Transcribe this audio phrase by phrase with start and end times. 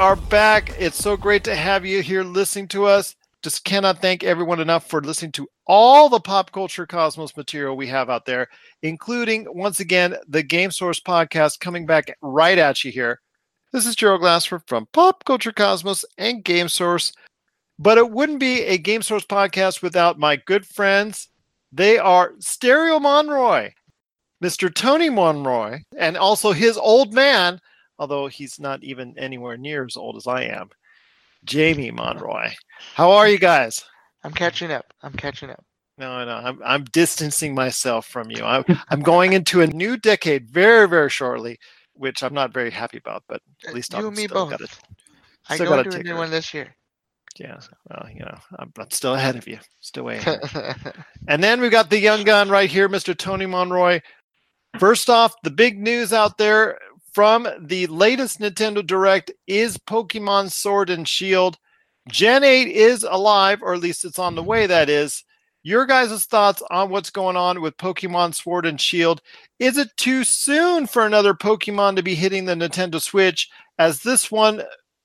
[0.00, 0.74] are back.
[0.78, 3.16] It's so great to have you here listening to us.
[3.42, 7.86] Just cannot thank everyone enough for listening to all the pop culture cosmos material we
[7.88, 8.48] have out there,
[8.80, 13.20] including once again the Game Source podcast coming back right at you here.
[13.74, 17.12] This is Gerald Glassford from Pop Culture Cosmos and Game Source.
[17.78, 21.28] But it wouldn't be a Game Source podcast without my good friends.
[21.72, 23.72] They are Stereo Monroy,
[24.42, 24.74] Mr.
[24.74, 27.60] Tony Monroy, and also his old man,
[28.00, 31.44] although he's not even anywhere near as old as I am, hmm.
[31.44, 32.50] Jamie Monroy.
[32.94, 33.84] How are you guys?
[34.24, 34.92] I'm catching up.
[35.02, 35.64] I'm catching up.
[35.96, 38.42] No, no, I'm I'm distancing myself from you.
[38.42, 41.58] I'm I'm going into a new decade very, very shortly
[42.00, 44.50] which I'm not very happy about, but at uh, least you I'm me still both.
[44.50, 44.78] got it.
[45.50, 46.74] I go into a new one this year.
[47.38, 50.40] Yeah, well, you know, I'm, I'm still ahead of you, still way ahead.
[51.28, 53.16] and then we've got the young gun right here, Mr.
[53.16, 54.00] Tony Monroy.
[54.78, 56.78] First off, the big news out there
[57.12, 61.58] from the latest Nintendo Direct is Pokemon Sword and Shield.
[62.08, 65.24] Gen 8 is alive, or at least it's on the way, that is.
[65.62, 69.20] Your guys' thoughts on what's going on with Pokemon Sword and Shield.
[69.58, 73.48] Is it too soon for another Pokemon to be hitting the Nintendo Switch?
[73.78, 74.62] As this one,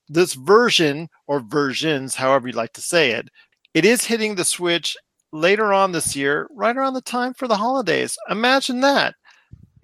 [0.07, 3.29] this version, or versions, however you like to say it,
[3.73, 4.95] it is hitting the Switch
[5.33, 8.17] later on this year, right around the time for the holidays.
[8.29, 9.15] Imagine that.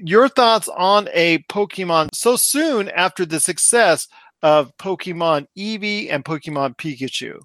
[0.03, 4.07] Your thoughts on a Pokemon so soon after the success
[4.41, 7.39] of Pokemon Eevee and Pokemon Pikachu?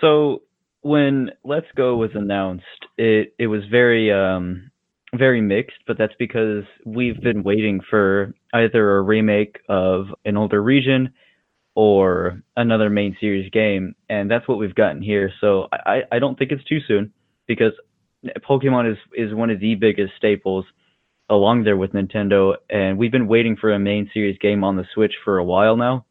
[0.00, 0.42] So
[0.80, 2.64] when Let's Go was announced,
[2.98, 4.70] it it was very um
[5.14, 10.60] very mixed, but that's because we've been waiting for either a remake of an older
[10.60, 11.12] region
[11.76, 15.30] or another main series game, and that's what we've gotten here.
[15.40, 17.12] So I, I don't think it's too soon
[17.46, 17.72] because
[18.48, 20.64] Pokemon is is one of the biggest staples
[21.28, 24.86] along there with Nintendo, and we've been waiting for a main series game on the
[24.94, 26.04] Switch for a while now,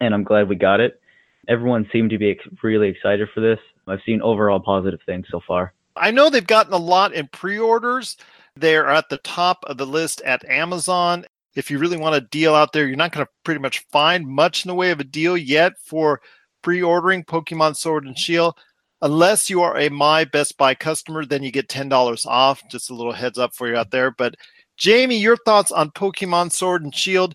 [0.00, 1.00] and I'm glad we got it.
[1.48, 3.58] Everyone seemed to be ex- really excited for this.
[3.86, 5.74] I've seen overall positive things so far.
[5.96, 8.16] I know they've gotten a lot in pre orders.
[8.56, 11.26] They're at the top of the list at Amazon.
[11.54, 14.26] If you really want a deal out there, you're not going to pretty much find
[14.26, 16.20] much in the way of a deal yet for
[16.62, 18.56] pre ordering Pokemon Sword and Shield.
[19.02, 22.62] Unless you are a My Best Buy customer, then you get $10 off.
[22.68, 24.10] Just a little heads up for you out there.
[24.10, 24.34] But
[24.76, 27.34] Jamie, your thoughts on Pokemon Sword and Shield?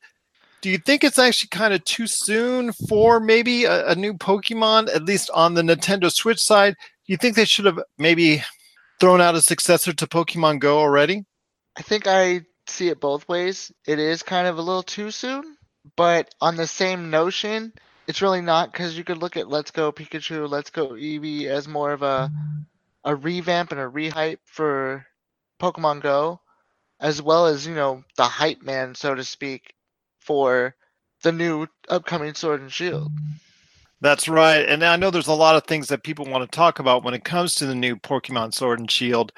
[0.61, 4.93] Do you think it's actually kind of too soon for maybe a, a new Pokemon,
[4.95, 6.75] at least on the Nintendo Switch side?
[7.05, 8.43] Do you think they should have maybe
[8.99, 11.23] thrown out a successor to Pokemon Go already?
[11.77, 13.71] I think I see it both ways.
[13.85, 15.57] It is kind of a little too soon,
[15.95, 17.73] but on the same notion,
[18.07, 21.67] it's really not because you could look at Let's Go Pikachu, Let's Go Eevee as
[21.67, 22.31] more of a
[23.03, 25.05] a revamp and a rehype for
[25.61, 26.41] Pokemon Go,
[26.99, 29.73] as well as you know the hype man, so to speak,
[30.19, 30.75] for
[31.21, 33.11] the new upcoming Sword and Shield.
[34.01, 34.67] That's right.
[34.67, 37.13] And I know there's a lot of things that people want to talk about when
[37.13, 39.31] it comes to the new Pokemon Sword and Shield.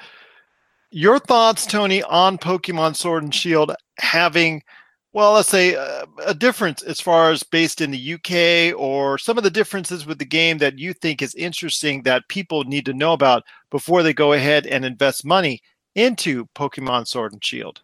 [0.90, 4.62] Your thoughts, Tony, on Pokemon Sword and Shield having,
[5.18, 9.36] well, let's say uh, a difference as far as based in the UK or some
[9.36, 12.92] of the differences with the game that you think is interesting that people need to
[12.92, 15.60] know about before they go ahead and invest money
[15.96, 17.80] into Pokemon Sword and Shield?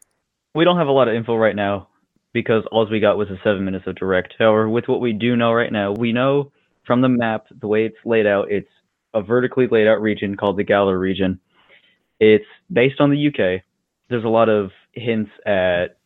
[0.54, 1.88] We don't have a lot of info right now
[2.32, 4.34] because all we got was the seven minutes of direct.
[4.38, 6.52] However, with what we do know right now, we know
[6.86, 8.70] from the map, the way it's laid out, it's
[9.12, 11.40] a vertically laid out region called the Galar region.
[12.20, 13.64] It's based on the UK.
[14.08, 15.96] There's a lot of hints at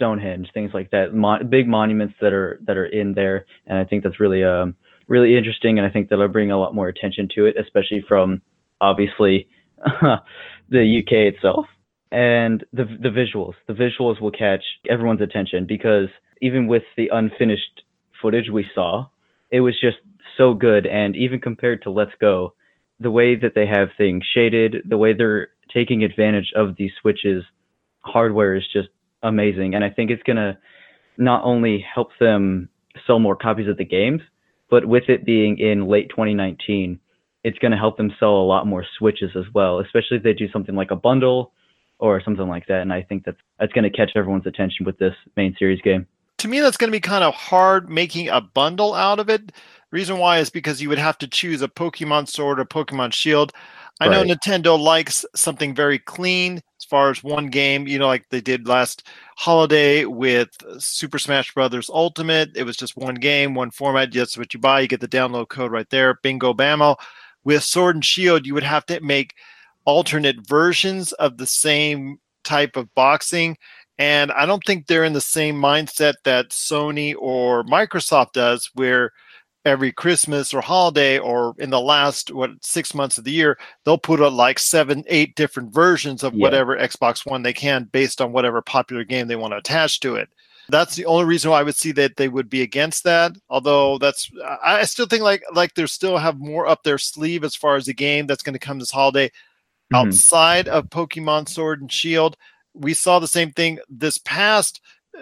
[0.00, 1.12] Stonehenge, things like that,
[1.50, 4.74] big monuments that are that are in there, and I think that's really um
[5.08, 8.40] really interesting, and I think that'll bring a lot more attention to it, especially from
[8.80, 9.46] obviously
[10.70, 11.66] the UK itself
[12.10, 13.54] and the the visuals.
[13.66, 16.08] The visuals will catch everyone's attention because
[16.40, 17.82] even with the unfinished
[18.22, 19.08] footage we saw,
[19.50, 19.98] it was just
[20.38, 20.86] so good.
[20.86, 22.54] And even compared to Let's Go,
[22.98, 27.44] the way that they have things shaded, the way they're taking advantage of these switches
[28.00, 28.88] hardware is just
[29.22, 29.74] amazing.
[29.74, 30.58] And I think it's gonna
[31.16, 32.68] not only help them
[33.06, 34.22] sell more copies of the games,
[34.70, 36.98] but with it being in late 2019,
[37.44, 40.50] it's gonna help them sell a lot more switches as well, especially if they do
[40.50, 41.52] something like a bundle
[42.00, 42.80] or something like that.
[42.80, 46.06] And I think that's that's going to catch everyone's attention with this main series game.
[46.38, 49.52] to me that's going to be kind of hard making a bundle out of it
[49.90, 53.52] reason why is because you would have to choose a pokemon sword or pokemon shield
[54.00, 58.26] i know nintendo likes something very clean as far as one game you know like
[58.30, 59.06] they did last
[59.36, 60.48] holiday with
[60.78, 62.56] super smash brothers ultimate.
[62.56, 64.12] It was just one game one format.
[64.12, 64.80] That's what you buy.
[64.80, 66.18] You get the download code right there.
[66.22, 66.96] Bingo bammo.
[67.44, 69.34] With sword and shield you would have to make
[69.84, 73.56] alternate versions of the same type of boxing.
[73.98, 79.12] And I don't think they're in the same mindset that Sony or Microsoft does, where
[79.64, 83.98] every Christmas or holiday or in the last what six months of the year, they'll
[83.98, 86.40] put out like seven, eight different versions of Yeah.
[86.42, 90.16] whatever Xbox One they can based on whatever popular game they want to attach to
[90.16, 90.28] it.
[90.70, 93.32] That's the only reason why I would see that they would be against that.
[93.48, 94.30] Although that's,
[94.64, 97.86] I still think like like they still have more up their sleeve as far as
[97.86, 99.30] the game that's going to come this holiday
[99.92, 100.06] Mhm.
[100.06, 102.36] outside of Pokemon Sword and Shield.
[102.72, 104.80] We saw the same thing this past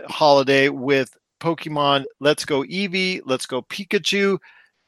[0.08, 4.38] holiday with Pokemon Let's Go Eevee, Let's Go Pikachu.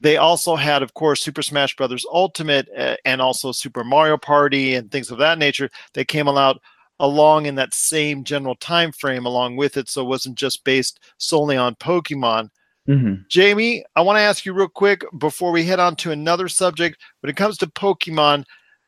[0.01, 4.75] They also had, of course, Super Smash Brothers Ultimate uh, and also Super Mario Party
[4.75, 5.69] and things of that nature.
[5.93, 6.61] They came out
[7.01, 11.01] along in that same general time frame along with it, so it wasn't just based
[11.19, 12.51] solely on Pokemon.
[12.89, 13.27] Mhm.
[13.29, 17.01] Jamie, I want to ask you real quick before we head on to another subject.
[17.21, 18.45] When it comes to Pokemon,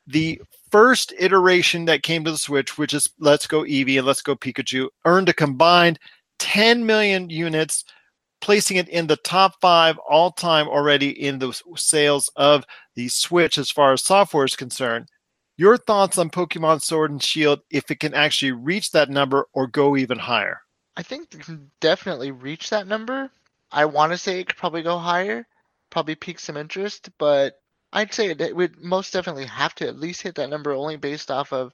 [0.07, 4.23] the first iteration that came to the Switch, which is Let's Go Eevee and Let's
[4.23, 5.99] Go Pikachu, earned a combined
[6.43, 7.85] 10 million units,
[8.41, 12.65] placing it in the top five all time already in the sales of
[12.97, 15.09] the Switch as far as software is concerned.
[15.57, 19.69] Your thoughts on Pokemon Sword and Shield, if it can actually reach that number or
[19.69, 20.61] go even higher?
[20.97, 23.31] I think it can definitely reach that number.
[23.71, 25.47] I want to say it could probably go higher,
[25.91, 27.61] probably pique some interest, but
[27.93, 31.31] I'd say it, would most definitely have to at least hit that number only based
[31.31, 31.73] off of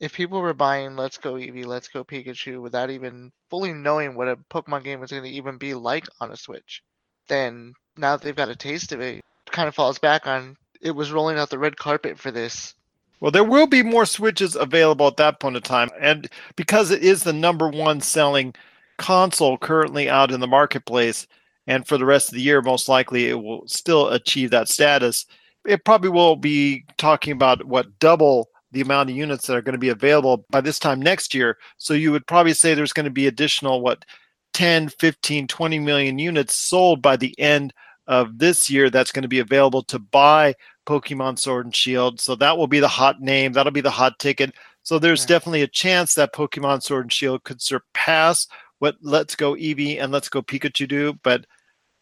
[0.00, 4.28] if people were buying Let's Go Eevee, Let's Go Pikachu without even fully knowing what
[4.28, 6.82] a Pokemon game was going to even be like on a Switch,
[7.28, 10.56] then now that they've got a taste of it, it kind of falls back on
[10.80, 12.74] it was rolling out the red carpet for this.
[13.20, 15.88] Well, there will be more Switches available at that point in time.
[15.98, 18.54] And because it is the number one selling
[18.98, 21.26] console currently out in the marketplace,
[21.66, 25.24] and for the rest of the year, most likely it will still achieve that status.
[25.64, 29.72] It probably will be talking about what double the amount of units that are going
[29.74, 31.56] to be available by this time next year.
[31.78, 34.04] So you would probably say there's going to be additional, what,
[34.52, 37.72] 10, 15, 20 million units sold by the end
[38.06, 40.54] of this year that's going to be available to buy
[40.86, 42.20] Pokemon Sword and Shield.
[42.20, 43.52] So that will be the hot name.
[43.52, 44.54] That'll be the hot ticket.
[44.82, 45.28] So there's Yeah.
[45.28, 48.46] definitely a chance that Pokemon Sword and Shield could surpass
[48.80, 51.18] what Let's Go Eevee and Let's Go Pikachu do.
[51.22, 51.46] But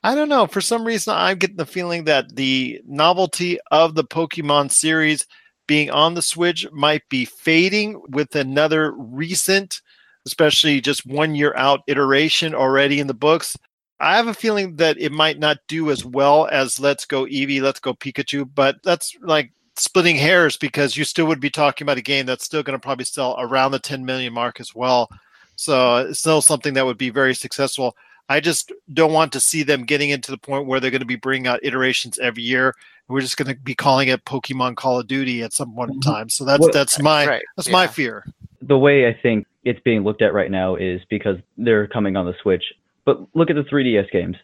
[0.03, 0.49] I don't know.
[0.49, 5.27] For some reason, I'm getting the feeling that the novelty of the Pokemon series
[5.67, 9.81] being on the Switch might be fading with another recent,
[10.27, 13.57] especially just one year out iteration already in the books.
[14.01, 17.63] I have a feeling that it might not do as well as Let's Go Eevee,
[17.63, 21.99] Let's Go Pikachu, but that's like splitting hairs because you still would be talking about
[21.99, 25.09] a game that's still going to probably sell around the 10 million mark as well.
[25.57, 27.97] So it's still something that would be very successful.
[28.29, 31.07] I just don't want to see them getting into the point where they're going to
[31.07, 32.75] be bringing out iterations every year.
[33.09, 35.99] We're just going to be calling it Pokemon Call of Duty at some point in
[36.01, 36.03] Mhm.
[36.05, 36.29] time.
[36.29, 38.25] So that's Well, that's my right, that's my fear.
[38.63, 42.27] the way I think it's being looked at right now is because they're coming on
[42.27, 42.65] the Switch.
[43.05, 44.37] But look at the 3DS games.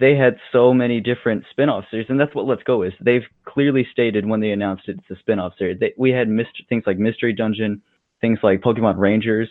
[0.00, 2.92] They had so many different spin-off series, and that's what Let's Go is.
[3.00, 5.78] They've clearly stated when they announced it's a spin-off series.
[5.78, 7.80] They, we had myst- things like Mystery Dungeon,
[8.20, 9.48] things like Pokemon Rangers,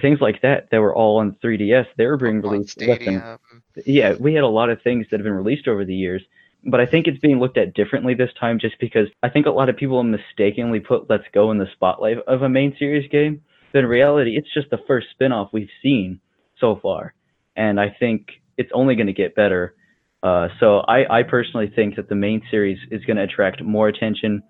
[0.00, 1.86] things like that that were all on 3DS.
[1.96, 3.38] They were being Pokemon released than
[3.86, 6.22] yeah, we had a lot of things that have been released over the years,
[6.64, 9.50] but I think it's being looked at differently this time just because I think a
[9.50, 13.42] lot of people mistakenly put Let's Go in the spotlight of a main series game.
[13.72, 16.20] But in reality, it's just the first spin-off we've seen
[16.58, 17.14] so far,
[17.56, 19.74] and I think it's only going to get better.
[20.22, 23.88] Uh, so I, I personally think that the main series is going to attract more
[23.88, 24.42] attention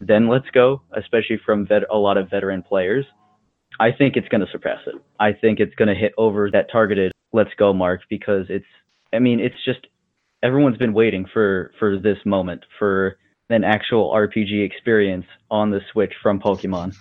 [0.00, 3.04] than Let's Go, especially from vet- a lot of veteran players.
[3.80, 4.94] I think it's going to surpass it.
[5.20, 8.66] I think it's going to hit over that targeted Let's Go mark because it's.
[9.12, 9.86] I mean, it's just
[10.42, 13.16] everyone's been waiting for for this moment for
[13.50, 16.96] an actual RPG experience on the Switch from Pokemon.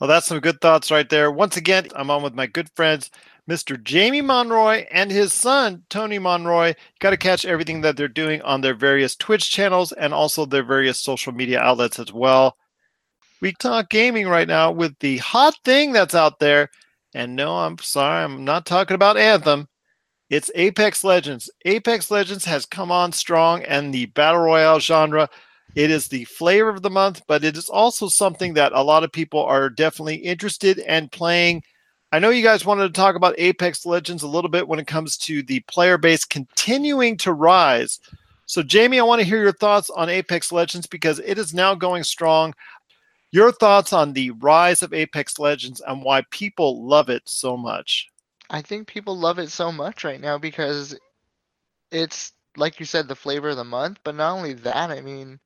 [0.00, 1.30] Well, that's some good thoughts right there.
[1.30, 3.10] Once again, I'm on with my good friends,
[3.48, 3.82] Mr.
[3.82, 6.68] Jamie Monroy and his son, Tony Monroy.
[6.68, 10.44] You got to catch everything that they're doing on their various Twitch channels and also
[10.44, 12.58] their various social media outlets as well.
[13.40, 16.70] We talk gaming right now with the hot thing that's out there.
[17.14, 19.68] And no, I'm sorry, I'm not talking about Anthem.
[20.28, 21.50] It's Apex Legends.
[21.64, 25.28] Apex Legends has come on strong and the battle royale genre
[25.76, 29.04] it is the flavor of the month, but it is also something that a lot
[29.04, 31.62] of people are definitely interested and playing.
[32.12, 34.86] I know you guys wanted to talk about Apex Legends a little bit when it
[34.86, 38.00] comes to the player base continuing to rise.
[38.46, 41.74] So, Jamie, I want to hear your thoughts on Apex Legends because it is now
[41.74, 42.54] going strong.
[43.32, 48.08] Your thoughts on the rise of Apex Legends and why people love it so much.
[48.48, 50.96] I think people love it so much right now because
[51.90, 53.98] it's like you said, the flavor of the month.
[54.04, 55.40] But not only that, I mean,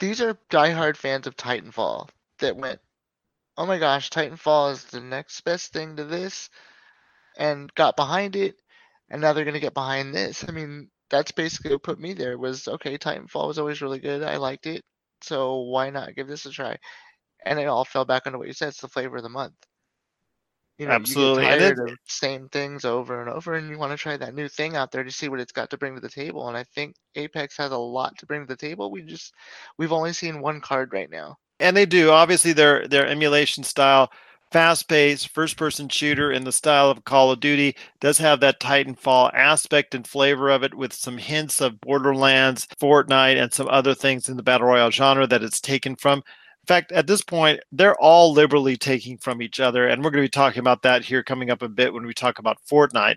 [0.00, 2.80] these are diehard fans of Titanfall that went,
[3.56, 6.50] "Oh my gosh, Titanfall is the next best thing to this."
[7.36, 8.56] and got behind it,
[9.10, 10.44] and now they're gonna get behind this.
[10.48, 12.38] I mean, that's basically what put me there.
[12.38, 12.98] Was okay.
[12.98, 14.22] Titanfall was always really good.
[14.22, 14.84] I liked it,
[15.20, 16.76] so why not give this a try?
[17.46, 18.68] And it all fell back onto what you said.
[18.68, 19.54] It's the flavor of the month.
[20.78, 23.92] You know, Absolutely, you get tired of same things over and over, and you want
[23.92, 26.00] to try that new thing out there to see what it's got to bring to
[26.00, 26.48] the table.
[26.48, 28.90] And I think Apex has a lot to bring to the table.
[28.90, 29.32] We just
[29.78, 31.36] we've only seen one card right now.
[31.60, 34.10] and they do obviously their their emulation style
[34.52, 38.60] fast paced first person shooter in the style of call of duty does have that
[38.60, 43.94] titanfall aspect and flavor of it with some hints of borderlands fortnite and some other
[43.94, 46.22] things in the battle royale genre that it's taken from
[46.66, 50.26] fact at this point they're all liberally taking from each other and we're going to
[50.26, 53.16] be talking about that here coming up a bit when we talk about fortnite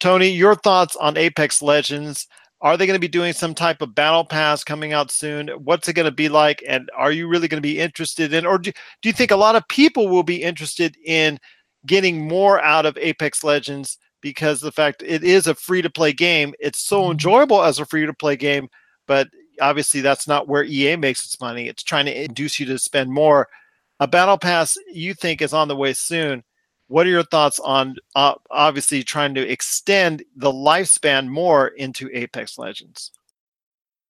[0.00, 2.26] tony your thoughts on apex legends
[2.64, 5.48] are they going to be doing some type of battle pass coming out soon?
[5.48, 6.64] What's it going to be like?
[6.66, 9.36] And are you really going to be interested in, or do, do you think a
[9.36, 11.38] lot of people will be interested in
[11.84, 16.14] getting more out of Apex Legends because the fact it is a free to play
[16.14, 16.54] game?
[16.58, 17.12] It's so mm-hmm.
[17.12, 18.68] enjoyable as a free to play game,
[19.06, 19.28] but
[19.60, 21.68] obviously that's not where EA makes its money.
[21.68, 23.48] It's trying to induce you to spend more.
[24.00, 26.44] A battle pass you think is on the way soon
[26.88, 32.58] what are your thoughts on uh, obviously trying to extend the lifespan more into apex
[32.58, 33.10] legends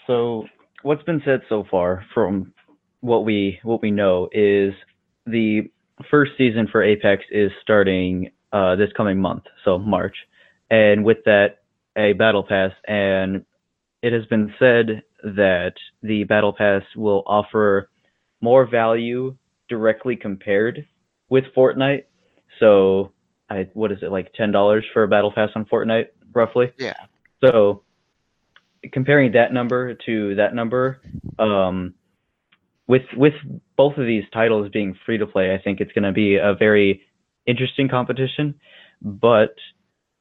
[0.07, 0.47] So
[0.83, 2.53] what's been said so far from
[3.01, 4.73] what we what we know is
[5.27, 5.71] the
[6.11, 10.17] first season for Apex is starting uh, this coming month, so March,
[10.71, 11.63] and with that
[11.97, 13.45] a battle pass, and
[14.03, 17.91] it has been said that the battle pass will offer
[18.41, 19.37] more value
[19.69, 20.87] directly compared
[21.31, 22.05] with Fortnite.
[22.61, 23.13] So
[23.51, 26.73] I what is it like ten dollars for a battle pass on Fortnite roughly?
[26.79, 26.95] Yeah.
[27.43, 27.83] So
[28.93, 31.01] comparing that number to that number,
[31.39, 31.95] um,
[32.87, 33.35] with with
[33.77, 36.55] both of these titles being free to play, I think it's going to be a
[36.55, 37.03] very
[37.47, 38.55] interesting competition.
[39.01, 39.55] But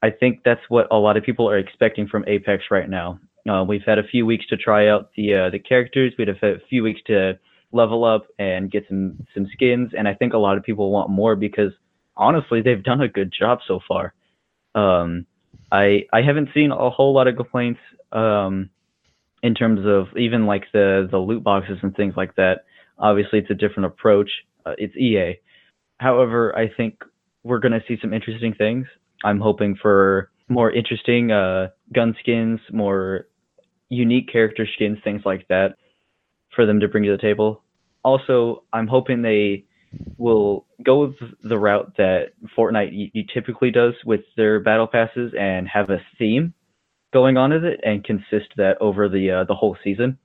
[0.01, 3.19] I think that's what a lot of people are expecting from Apex right now.
[3.49, 6.13] Uh, we've had a few weeks to try out the uh, the characters.
[6.17, 7.37] We've had a few weeks to
[7.71, 11.09] level up and get some some skins, and I think a lot of people want
[11.09, 11.73] more because
[12.15, 14.13] honestly, they've done a good job so far.
[14.75, 15.25] Um,
[15.71, 17.81] I I haven't seen a whole lot of complaints
[18.11, 18.69] um,
[19.41, 22.65] in terms of even like the the loot boxes and things like that.
[22.97, 24.29] Obviously, it's a different approach.
[24.65, 25.39] Uh, it's EA.
[25.97, 27.03] However, I think
[27.43, 28.87] we're to see some interesting things.
[29.25, 33.27] I'm hoping for more interesting uh, gun skins, more
[33.93, 35.75] unique character skins, things like that,
[36.55, 37.63] for them to bring to the table.
[38.03, 39.65] Also, I'm hoping they
[40.17, 45.33] will go with the route that Fortnite y- y- typically does with their battle passes
[45.39, 46.53] and have a theme
[47.13, 50.17] going on with it and consist that over the uh, the whole season.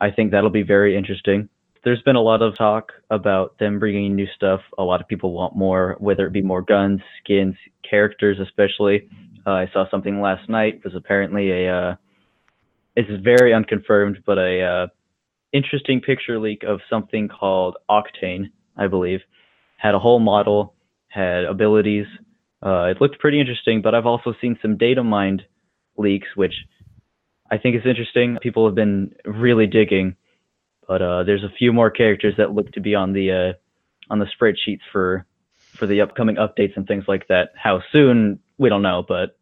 [0.00, 1.48] I think that'll be very interesting.
[1.84, 4.60] There's been a lot of talk about them bringing new stuff.
[4.78, 7.54] A lot of people want more, whether it be more guns, skins,
[7.88, 9.08] characters, especially.
[9.46, 10.76] Uh, I saw something last night.
[10.76, 11.94] It was apparently a uh,
[12.96, 14.86] it's very unconfirmed, but a uh,
[15.52, 19.20] interesting picture leak of something called Octane, I believe.
[19.76, 20.74] Had a whole model,
[21.08, 22.06] had abilities.
[22.64, 25.42] Uh, it looked pretty interesting, but I've also seen some data mined
[25.96, 26.54] leaks, which
[27.50, 28.38] I think is interesting.
[28.40, 30.16] People have been really digging,
[30.86, 33.52] but uh, there's a few more characters that look to be on the uh,
[34.10, 35.26] on the spreadsheets for
[35.58, 37.50] for the upcoming updates and things like that.
[37.56, 39.36] How soon we don't know, but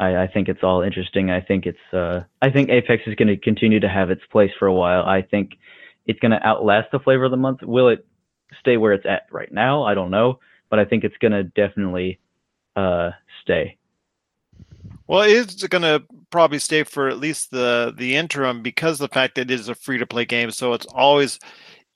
[0.00, 1.30] I, I think it's all interesting.
[1.30, 4.50] I think it's uh, I think Apex is going to continue to have its place
[4.58, 5.04] for a while.
[5.04, 5.52] I think
[6.06, 7.62] it's going to outlast the flavor of the month.
[7.62, 8.04] Will it
[8.58, 9.84] stay where it's at right now?
[9.84, 10.40] I don't know,
[10.70, 12.18] but I think it's going to definitely
[12.74, 13.10] uh,
[13.42, 13.76] stay.
[15.06, 19.34] well it's going to probably stay for at least the the interim because the fact
[19.34, 21.38] that it is a free to play game so it's always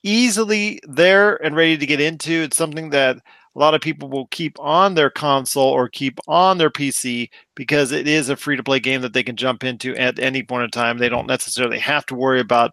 [0.03, 3.17] easily there and ready to get into it's something that
[3.55, 7.93] a lot of people will keep on their console or keep on their PC because
[7.93, 10.65] it is a free to play game that they can jump into at any point
[10.65, 10.99] in time.
[10.99, 12.73] They don't necessarily have to worry about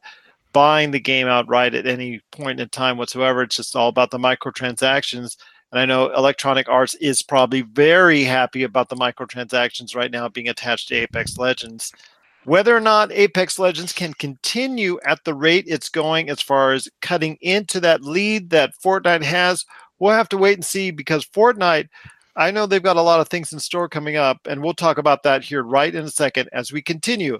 [0.54, 3.44] buying the game outright at any point in time whatsoever.
[3.44, 5.38] It's just all about the microtransactions.
[5.72, 10.50] And I know Electronic Arts is probably very happy about the microtransactions right now being
[10.50, 11.94] attached to Apex Legends.
[12.44, 16.90] Whether or not Apex Legends can continue at the rate it's going as far as
[17.02, 19.64] cutting into that lead that Fortnite has,
[20.02, 21.88] we'll have to wait and see because Fortnite,
[22.36, 24.98] I know they've got a lot of things in store coming up, and we'll talk
[24.98, 27.40] about that here right in a second as we continue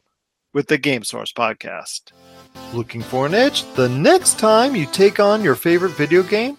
[0.54, 2.12] with the Game Source podcast.
[2.74, 6.56] Looking for an edge the next time you take on your favorite video game?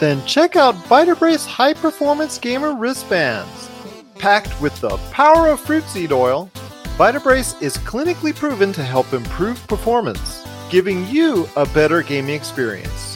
[0.00, 3.70] Then check out Vitabrace High Performance Gamer Wristbands.
[4.18, 6.50] Packed with the power of fruit seed oil,
[6.96, 13.15] Vitabrace is clinically proven to help improve performance, giving you a better gaming experience.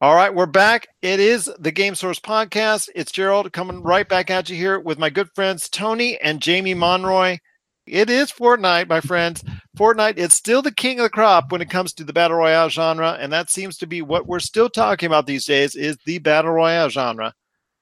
[0.00, 0.86] All right, we're back.
[1.02, 2.88] It is the Game Source podcast.
[2.94, 6.72] It's Gerald coming right back at you here with my good friends Tony and Jamie
[6.74, 7.38] Monroy.
[7.84, 9.42] It is Fortnite, my friends.
[9.76, 12.68] Fortnite is still the king of the crop when it comes to the battle royale
[12.68, 16.20] genre, and that seems to be what we're still talking about these days is the
[16.20, 17.34] battle royale genre.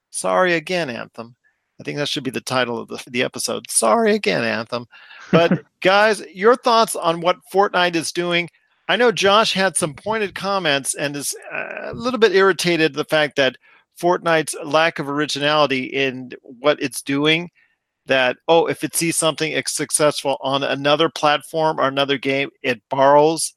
[0.08, 1.37] Sorry again, Anthem.
[1.78, 3.70] I think that should be the title of the, the episode.
[3.70, 4.87] Sorry again, Anthem.
[5.30, 8.49] But guys, your thoughts on what Fortnite is doing?
[8.88, 13.04] I know Josh had some pointed comments and is uh, a little bit irritated the
[13.04, 13.56] fact that
[14.00, 17.50] Fortnite's lack of originality in what it's doing.
[18.06, 22.80] That oh, if it sees something it's successful on another platform or another game, it
[22.88, 23.52] borrows.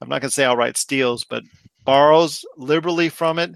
[0.00, 1.42] I'm not going to say outright steals, but
[1.84, 3.54] borrows liberally from it.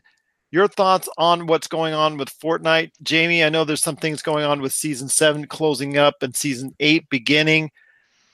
[0.50, 3.42] Your thoughts on what's going on with Fortnite, Jamie?
[3.42, 7.08] I know there's some things going on with season seven closing up and season eight
[7.08, 7.70] beginning.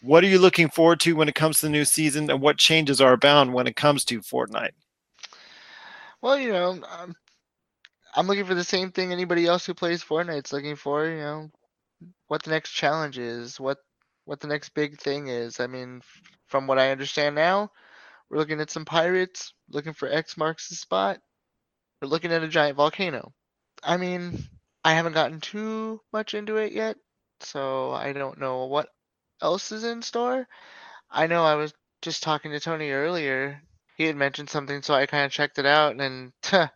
[0.03, 2.57] What are you looking forward to when it comes to the new season, and what
[2.57, 4.73] changes are abound when it comes to Fortnite?
[6.23, 7.15] Well, you know, I'm,
[8.15, 11.07] I'm looking for the same thing anybody else who plays Fortnite's looking for.
[11.07, 11.51] You know,
[12.29, 13.79] what the next challenge is, what
[14.25, 15.61] what the next big thing is.
[15.61, 16.01] I mean,
[16.47, 17.71] from what I understand now,
[18.29, 21.19] we're looking at some pirates, looking for X marks the spot.
[22.01, 23.33] We're looking at a giant volcano.
[23.83, 24.45] I mean,
[24.85, 26.97] I haven't gotten too much into it yet,
[27.41, 28.89] so I don't know what
[29.43, 30.47] else is in store.
[31.11, 33.61] I know I was just talking to Tony earlier.
[33.97, 36.71] He had mentioned something, so I kind of checked it out, and it's a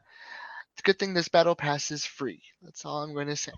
[0.83, 2.43] good thing this battle pass is free.
[2.63, 3.53] That's all I'm going to say.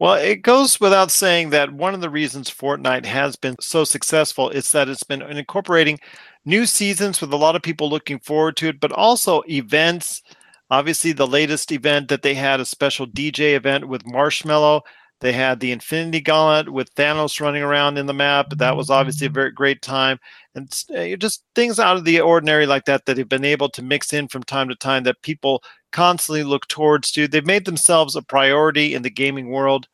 [0.00, 4.50] Well, it goes without saying that one of the reasons Fortnite has been so successful
[4.50, 6.00] is that it's been incorporating
[6.44, 10.22] new seasons with a lot of people looking forward to it, but also events.
[10.68, 14.80] Obviously, the latest event that they had a special DJ event with Marshmello.
[15.24, 18.50] They had the Infinity Gauntlet with Thanos running around in the map.
[18.58, 20.18] That was obviously a very great time.
[20.54, 23.80] And uh, just things out of the ordinary like that that have been able to
[23.80, 27.26] mix in from time to time that people constantly look towards to.
[27.26, 29.88] They've made themselves a priority in the gaming world.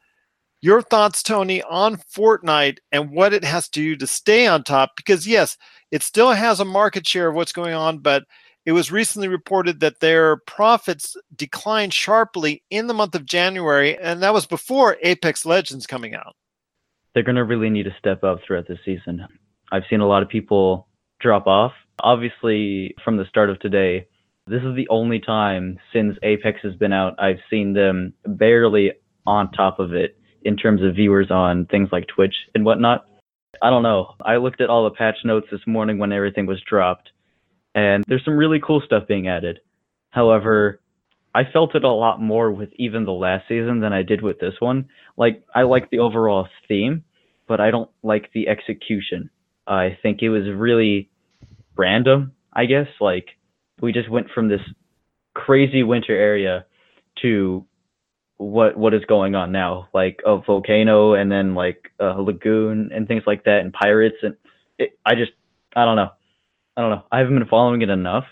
[0.63, 4.97] Your thoughts, Tony, on Fortnite and what it has to do to stay on top?
[4.97, 5.57] Because, yes,
[5.93, 8.25] it still has a market share of what's going on, but
[8.71, 14.23] it was recently reported that their profits declined sharply in the month of January, and
[14.23, 16.37] that was before Apex Legends coming out.
[17.13, 19.27] They're going to really need to step up throughout the season.
[19.73, 20.87] I've seen a lot of people
[21.19, 21.73] drop off.
[21.99, 24.07] Obviously, from the start of today,
[24.47, 28.93] this is the only time since Apex has been out I've seen them barely
[29.27, 33.05] on top of it in terms of viewers on things like Twitch and whatnot.
[33.61, 34.15] I don't know.
[34.25, 37.11] I looked at all the patch notes this morning when everything was dropped,
[37.75, 39.61] and there's some really cool stuff being added.
[40.11, 40.81] However,
[41.35, 44.41] I felt it a lot more with even the last season than I did with
[44.41, 44.89] this one.
[45.17, 47.05] Like, I like the overall theme,
[47.47, 49.31] but I don't like the execution.
[49.67, 51.09] I think it was really
[51.77, 52.89] random, I guess.
[53.01, 53.29] Like,
[53.81, 54.61] we just went from this
[55.35, 56.67] crazy winter area
[57.23, 57.65] to
[58.37, 63.07] what what is going on now, like a volcano and then like a lagoon and
[63.07, 64.35] things like that, and pirates and
[64.79, 65.33] it, I just
[65.77, 66.09] I don't know,
[66.77, 67.03] I don't know.
[67.11, 68.25] I haven't been following it enough,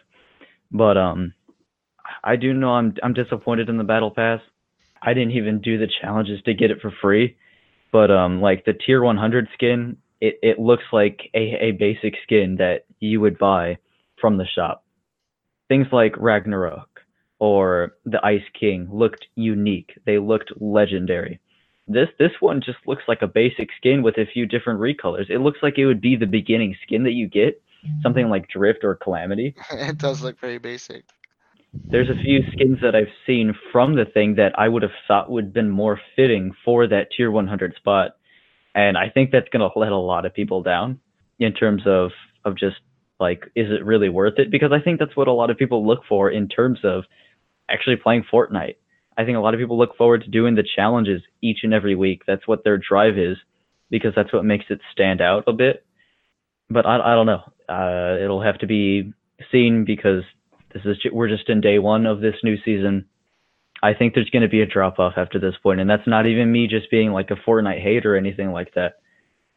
[0.70, 1.34] but um,
[2.22, 4.40] I do know I'm I'm disappointed in the battle pass.
[5.02, 7.36] I didn't even do the challenges to get it for free,
[7.92, 12.56] but um, like the tier 100 skin, it it looks like a a basic skin
[12.56, 13.78] that you would buy
[14.20, 14.84] from the shop.
[15.68, 17.00] Things like Ragnarok
[17.38, 19.92] or the Ice King looked unique.
[20.06, 21.40] They looked legendary.
[21.86, 25.30] This this one just looks like a basic skin with a few different recolors.
[25.30, 27.62] It looks like it would be the beginning skin that you get,
[28.02, 29.54] something like Drift or Calamity.
[29.70, 31.04] it does look very basic.
[31.72, 35.30] There's a few skins that I've seen from the thing that I would have thought
[35.30, 38.12] would have been more fitting for that tier 100 spot,
[38.74, 41.00] and I think that's gonna let a lot of people down
[41.38, 42.10] in terms of
[42.44, 42.76] of just
[43.20, 44.50] like is it really worth it?
[44.50, 47.04] Because I think that's what a lot of people look for in terms of
[47.70, 48.76] actually playing Fortnite.
[49.16, 51.96] I think a lot of people look forward to doing the challenges each and every
[51.96, 52.22] week.
[52.26, 53.36] That's what their drive is
[53.90, 55.84] because that's what makes it stand out a bit.
[56.70, 57.42] But I, I don't know.
[57.68, 59.12] Uh, it'll have to be
[59.52, 60.22] seen because
[60.72, 63.06] this is we're just in day one of this new season.
[63.82, 66.26] I think there's going to be a drop off after this point, and that's not
[66.26, 68.94] even me just being like a Fortnite hater or anything like that.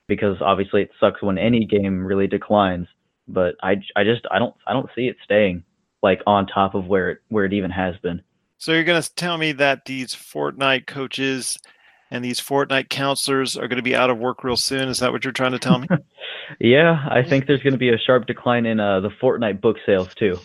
[0.07, 2.87] Because obviously it sucks when any game really declines,
[3.27, 5.63] but I, I just I don't I don't see it staying.
[6.03, 8.21] like on top of where it where it even has been.
[8.57, 11.57] So you're going to tell me that these Fortnite coaches
[12.11, 14.89] and these Fortnite counselors are going to be out of work real soon?
[14.89, 15.87] Is that what you're trying to tell me?
[16.59, 19.77] yeah, I think there's going to be a sharp decline in uh, the Fortnite book
[19.85, 20.37] sales too.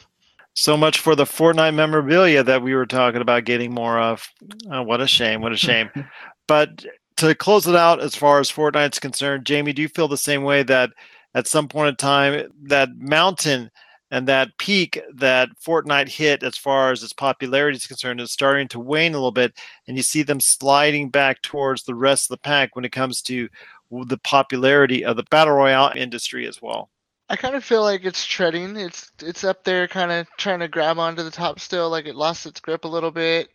[0.54, 4.26] So much for the Fortnite memorabilia that we were talking about getting more of.
[4.70, 5.42] Oh, what a shame!
[5.42, 5.90] What a shame!
[6.46, 10.16] but to close it out, as far as Fortnite's concerned, Jamie, do you feel the
[10.16, 10.90] same way that
[11.34, 13.70] at some point in time that mountain
[14.10, 18.68] and that peak that Fortnite hit as far as its popularity is concerned is starting
[18.68, 19.54] to wane a little bit,
[19.86, 23.20] and you see them sliding back towards the rest of the pack when it comes
[23.22, 23.48] to
[23.90, 26.90] the popularity of the battle royale industry as well.
[27.28, 28.76] I kind of feel like it's treading.
[28.76, 31.90] It's it's up there, kind of trying to grab onto the top still.
[31.90, 33.48] Like it lost its grip a little bit,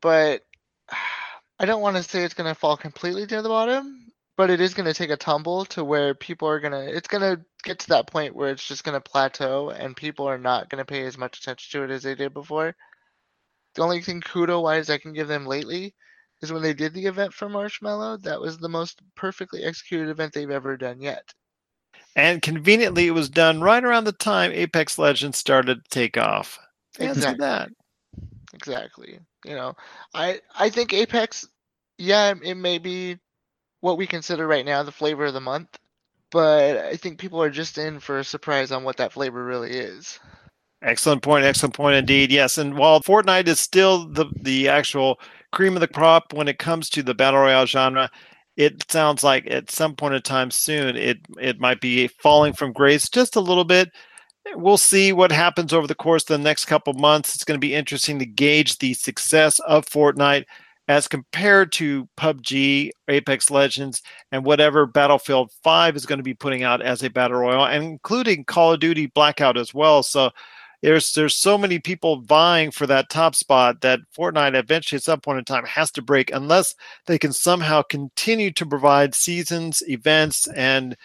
[0.00, 0.42] but
[1.58, 4.60] I don't want to say it's going to fall completely to the bottom but it
[4.60, 7.42] is going to take a tumble to where people are going to it's going to
[7.62, 10.78] get to that point where it's just going to plateau and people are not going
[10.78, 12.74] to pay as much attention to it as they did before.
[13.74, 15.94] The only thing kudo wise i can give them lately
[16.42, 20.32] is when they did the event for Marshmello that was the most perfectly executed event
[20.32, 21.32] they've ever done yet.
[22.14, 26.58] And conveniently it was done right around the time apex legends started to take off.
[26.98, 27.68] Exactly that.
[28.54, 29.74] exactly you know.
[30.14, 31.48] I i think apex
[31.98, 33.18] yeah it may be
[33.86, 35.78] what we consider right now the flavor of the month.
[36.32, 39.70] But I think people are just in for a surprise on what that flavor really
[39.70, 40.18] is.
[40.82, 41.44] Excellent point.
[41.44, 42.32] Excellent point indeed.
[42.32, 45.20] Yes, and while Fortnite is still the the actual
[45.52, 48.10] cream of the crop when it comes to the battle royale genre,
[48.56, 52.72] it sounds like at some point in time soon it it might be falling from
[52.72, 53.88] grace just a little bit.
[54.54, 57.34] We'll see what happens over the course of the next couple months.
[57.34, 60.44] It's going to be interesting to gauge the success of Fortnite
[60.88, 66.62] as compared to PUBG, Apex Legends, and whatever Battlefield 5 is going to be putting
[66.62, 70.02] out as a battle royale, and including Call of Duty Blackout as well.
[70.02, 70.30] So
[70.82, 75.20] there's there's so many people vying for that top spot that Fortnite eventually at some
[75.20, 76.74] point in time has to break unless
[77.06, 80.96] they can somehow continue to provide seasons, events, and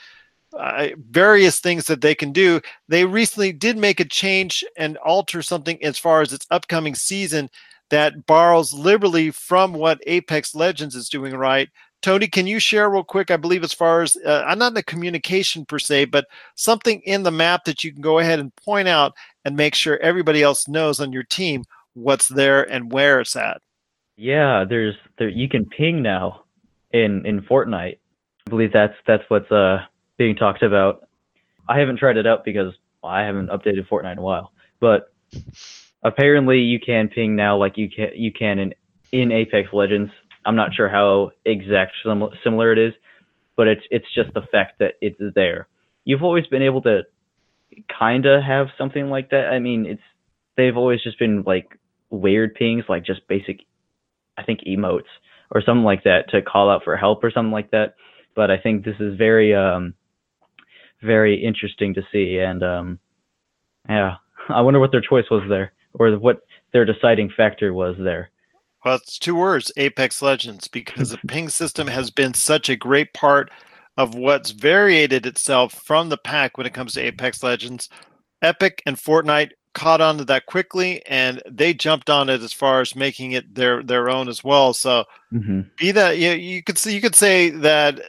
[0.54, 2.60] uh, various things that they can do.
[2.90, 7.50] They recently did make a change and alter something as far as its upcoming season
[7.92, 11.70] that borrows liberally from what Apex Legends is doing right.
[12.02, 13.30] Tony, can you share real quick?
[13.30, 16.26] I believe as far as uh, I'm not in the communication per se, but
[16.56, 19.14] something in the map that you can go ahead and point out
[19.46, 23.62] and make sure everybody else knows on your team what's there and where it's at.
[24.18, 26.44] Yeah, there's there you can ping now
[26.92, 27.98] in in Fortnite.
[28.48, 29.80] I believe that's that's what's uh
[30.18, 31.08] being talked about.
[31.70, 32.74] I haven't tried it out because
[33.04, 35.14] I haven't updated Fortnite in a while, but
[36.04, 38.74] apparently you can ping now like you can you can in
[39.12, 40.12] in Apex Legends.
[40.46, 42.94] I'm not sure how exact sim- similar it is,
[43.56, 45.68] but it's it's just the fact that it's there.
[46.04, 47.02] You've always been able to
[48.00, 49.50] kind of have something like that.
[49.52, 50.02] I mean, it's
[50.58, 51.78] they've always just been like
[52.10, 53.62] weird pings, like just basic,
[54.38, 55.04] I think emotes
[55.52, 57.96] or something like that to call out for help or something like that.
[58.36, 59.94] But I think this is very um
[61.04, 63.00] very interesting to see, and um
[63.88, 64.16] yeah,
[64.50, 66.42] I wonder what their choice was there or what
[66.74, 68.30] their deciding factor was there?
[68.84, 73.14] Well, it's two words Apex Legends, because the ping system has been such a great
[73.14, 73.52] part
[73.98, 77.90] of what's variated itself from the pack when it comes to Apex Legends.
[78.42, 82.82] Epic and Fortnite caught on to that quickly and they jumped on it as far
[82.82, 84.74] as making it their their own as well.
[84.74, 85.62] So mm-hmm.
[85.78, 88.00] be that you, you could see you could say that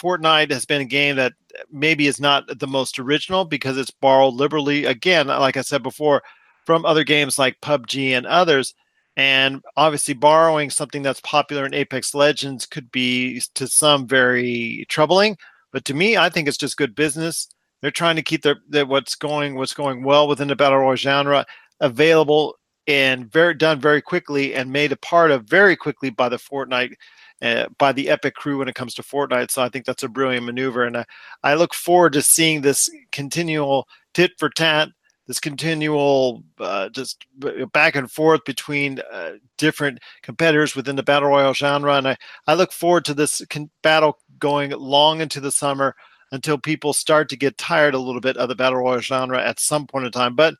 [0.00, 1.32] Fortnite has been a game that
[1.70, 6.22] maybe is not the most original because it's borrowed liberally again, like I said before,
[6.66, 8.74] from other games like PUBG and others.
[9.16, 15.38] And obviously, borrowing something that's popular in Apex Legends could be to some very troubling.
[15.72, 17.48] But to me, I think it's just good business.
[17.80, 20.96] They're trying to keep their, their what's going what's going well within the battle royale
[20.96, 21.46] genre
[21.80, 26.36] available and very done very quickly and made a part of very quickly by the
[26.36, 26.94] Fortnite
[27.42, 29.50] uh, by the Epic crew when it comes to Fortnite.
[29.50, 31.04] So I think that's a brilliant maneuver, and I,
[31.42, 34.88] I look forward to seeing this continual tit for tat
[35.26, 37.26] this continual uh, just
[37.72, 42.54] back and forth between uh, different competitors within the battle royale genre and i, I
[42.54, 45.94] look forward to this con- battle going long into the summer
[46.32, 49.60] until people start to get tired a little bit of the battle royale genre at
[49.60, 50.54] some point in time but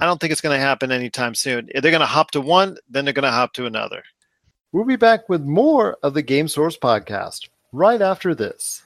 [0.00, 1.68] i don't think it's going to happen anytime soon.
[1.74, 4.02] If they're going to hop to one then they're going to hop to another.
[4.72, 8.85] We'll be back with more of the game source podcast right after this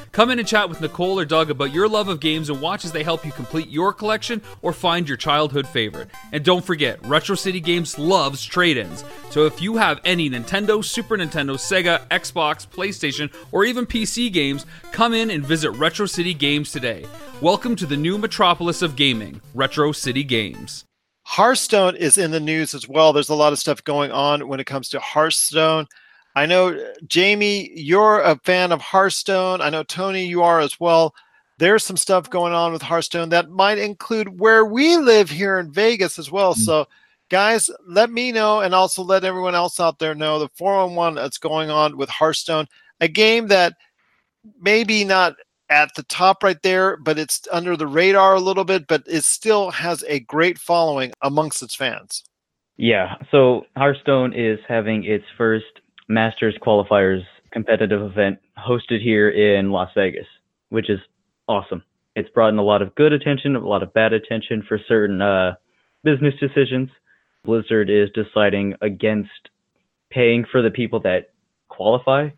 [0.11, 2.83] Come in and chat with Nicole or Doug about your love of games and watch
[2.83, 6.09] as they help you complete your collection or find your childhood favorite.
[6.33, 9.05] And don't forget, Retro City Games loves trade ins.
[9.29, 14.65] So if you have any Nintendo, Super Nintendo, Sega, Xbox, PlayStation, or even PC games,
[14.91, 17.05] come in and visit Retro City Games today.
[17.39, 20.83] Welcome to the new metropolis of gaming, Retro City Games.
[21.23, 23.13] Hearthstone is in the news as well.
[23.13, 25.87] There's a lot of stuff going on when it comes to Hearthstone.
[26.35, 29.61] I know, Jamie, you're a fan of Hearthstone.
[29.61, 31.13] I know, Tony, you are as well.
[31.57, 35.71] There's some stuff going on with Hearthstone that might include where we live here in
[35.71, 36.53] Vegas as well.
[36.53, 36.61] Mm-hmm.
[36.61, 36.87] So,
[37.29, 41.37] guys, let me know and also let everyone else out there know the 411 that's
[41.37, 42.67] going on with Hearthstone,
[42.99, 43.73] a game that
[44.59, 45.35] maybe not
[45.69, 49.23] at the top right there, but it's under the radar a little bit, but it
[49.23, 52.23] still has a great following amongst its fans.
[52.77, 55.65] Yeah, so Hearthstone is having its first
[56.11, 60.27] Masters qualifiers competitive event hosted here in Las Vegas,
[60.69, 60.99] which is
[61.47, 61.83] awesome.
[62.15, 65.21] It's brought in a lot of good attention, a lot of bad attention for certain
[65.21, 65.55] uh,
[66.03, 66.89] business decisions.
[67.43, 69.49] Blizzard is deciding against
[70.09, 71.31] paying for the people that
[71.69, 72.29] qualify.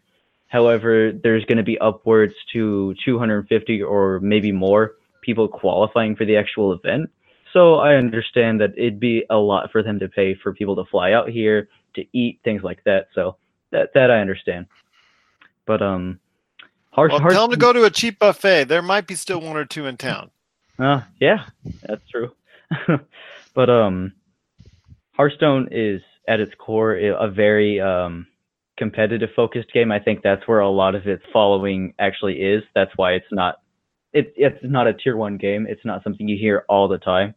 [0.48, 6.38] However, there's going to be upwards to 250 or maybe more people qualifying for the
[6.38, 7.10] actual event.
[7.54, 10.86] So I understand that it'd be a lot for them to pay for people to
[10.90, 13.08] fly out here to eat things like that.
[13.16, 13.38] So
[13.74, 14.68] that that I understand.
[15.66, 16.20] But um,
[16.92, 18.66] Hearth, Well, tell them to go to a cheap buffet.
[18.66, 20.32] There might be still one or two in town.
[20.80, 21.46] Uh, yeah,
[21.84, 22.32] that's true.
[23.54, 24.14] but um,
[25.14, 28.28] Hearthstone is at its core a a very um
[28.78, 29.92] competitive focused game.
[29.92, 32.64] I think that's where a lot of its following actually is.
[32.74, 33.56] That's why it's not
[34.14, 35.66] it, it's not a tier one game.
[35.68, 37.34] It's not something you hear all the time.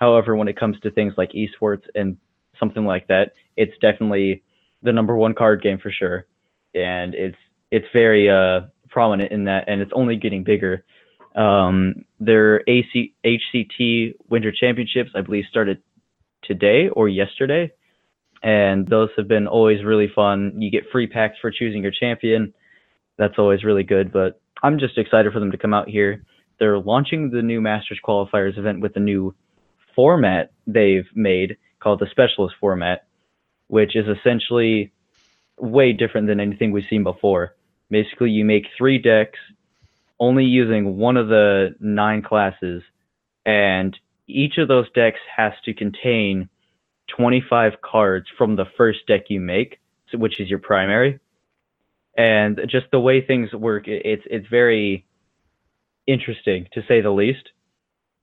[0.00, 2.16] However, when it comes to things like esports and
[2.58, 4.42] something like that, it's definitely
[4.82, 6.26] the number one card game for sure.
[6.74, 7.36] And it's
[7.70, 10.84] it's very uh prominent in that and it's only getting bigger.
[11.34, 15.80] Um, their AC, HCT Winter Championships, I believe, started
[16.42, 17.70] today or yesterday,
[18.42, 20.54] and those have been always really fun.
[20.58, 22.52] You get free packs for choosing your champion.
[23.16, 24.12] That's always really good.
[24.12, 26.24] But I'm just excited for them to come out here.
[26.58, 29.34] They're launching the new Masters qualifiers event with a new
[29.94, 33.06] format they've made called the Specialist format,
[33.70, 34.92] which is essentially
[35.56, 37.54] way different than anything we've seen before.
[37.88, 39.38] Basically, you make three decks
[40.18, 42.82] only using one of the nine classes,
[43.46, 46.48] and each of those decks has to contain
[47.16, 49.78] 25 cards from the first deck you make,
[50.12, 51.20] which is your primary.
[52.16, 55.06] And just the way things work, it's it's very
[56.08, 57.50] interesting to say the least.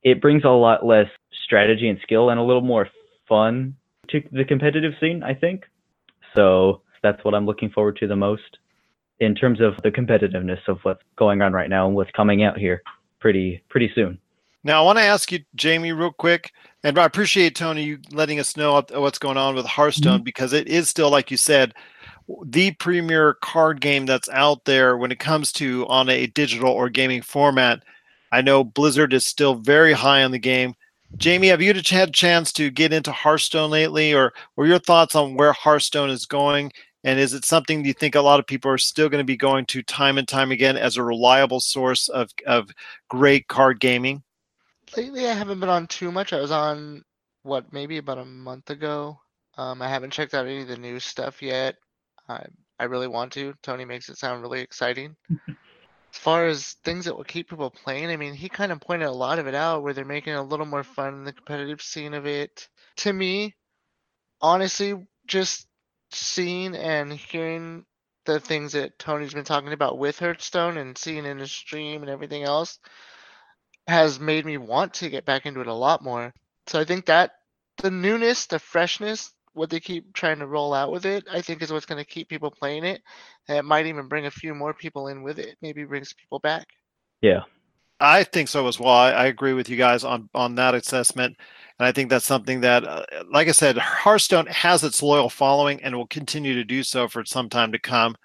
[0.04, 1.08] It brings a lot less
[1.46, 2.90] strategy and skill and a little more
[3.30, 3.78] fun
[4.10, 5.64] to the competitive scene, I think.
[6.36, 8.58] So that's what I'm looking forward to the most
[9.20, 12.58] in terms of the competitiveness of what's going on right now and what's coming out
[12.58, 12.82] here
[13.20, 14.20] pretty pretty soon.
[14.64, 16.52] Now, I want to ask you, Jamie, real quick,
[16.84, 20.24] and I appreciate Tony you letting us know what's going on with Hearthstone mm-hmm.
[20.24, 21.74] because it is still, like you said,
[22.44, 26.90] the premier card game that's out there when it comes to on a digital or
[26.90, 27.84] gaming format.
[28.32, 30.76] I know Blizzard is still very high on the game.
[31.16, 35.16] Jamie, have you had a chance to get into Hearthstone lately, or are your thoughts
[35.16, 36.72] on where Hearthstone is going?
[37.04, 39.38] And is it something you think a lot of people are still going to be
[39.38, 42.70] going to time and time again as a reliable source of, of
[43.10, 44.24] great card gaming?
[44.96, 46.34] Lately, I haven't been on too much.
[46.34, 47.04] I was on
[47.44, 49.18] what maybe about a month ago.
[49.58, 51.76] Um, I haven't checked out any of the new stuff yet.
[52.28, 52.46] I
[52.80, 53.54] I really want to.
[53.64, 55.16] Tony makes it sound really exciting.
[56.18, 59.12] Far as things that will keep people playing, I mean, he kind of pointed a
[59.12, 61.82] lot of it out where they're making it a little more fun in the competitive
[61.82, 62.68] scene of it.
[62.98, 63.56] To me,
[64.42, 65.68] honestly, just
[66.12, 67.86] seeing and hearing
[68.26, 72.10] the things that Tony's been talking about with Hearthstone and seeing in the stream and
[72.10, 72.80] everything else
[73.88, 76.34] has made me want to get back into it a lot more.
[76.68, 77.32] So I think that
[77.82, 81.62] the newness, the freshness, what they keep trying to roll out with it, I think
[81.62, 83.02] is what's going to keep people playing it.
[83.48, 85.58] And it might even bring a few more people in with it.
[85.62, 86.68] Maybe brings people back.
[87.22, 87.42] Yeah.
[88.00, 88.94] I think so as well.
[88.94, 91.36] I, I agree with you guys on on that assessment,
[91.80, 95.82] and I think that's something that, uh, like I said, Hearthstone has its loyal following
[95.82, 98.16] and will continue to do so for some time to come.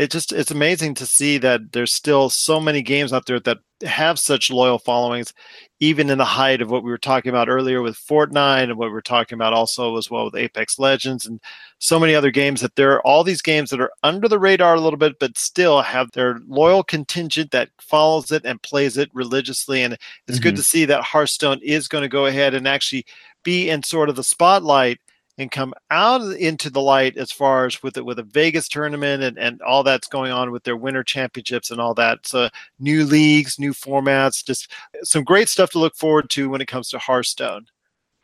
[0.00, 3.58] It just it's amazing to see that there's still so many games out there that
[3.84, 5.34] have such loyal followings,
[5.78, 8.88] even in the height of what we were talking about earlier with Fortnite and what
[8.88, 11.38] we were talking about also as well with Apex Legends and
[11.80, 14.74] so many other games that there are all these games that are under the radar
[14.74, 19.10] a little bit, but still have their loyal contingent that follows it and plays it
[19.12, 19.82] religiously.
[19.82, 20.58] And it's good Mhm.
[20.58, 23.04] to see that Hearthstone is going to go ahead and actually
[23.42, 24.98] be in sort of the spotlight
[25.40, 29.22] and come out into the light as far as with it with a Vegas tournament
[29.22, 32.26] and, and all that's going on with their winter championships and all that.
[32.26, 34.70] So new leagues, new formats, just
[35.02, 37.66] some great stuff to look forward to when it comes to Hearthstone.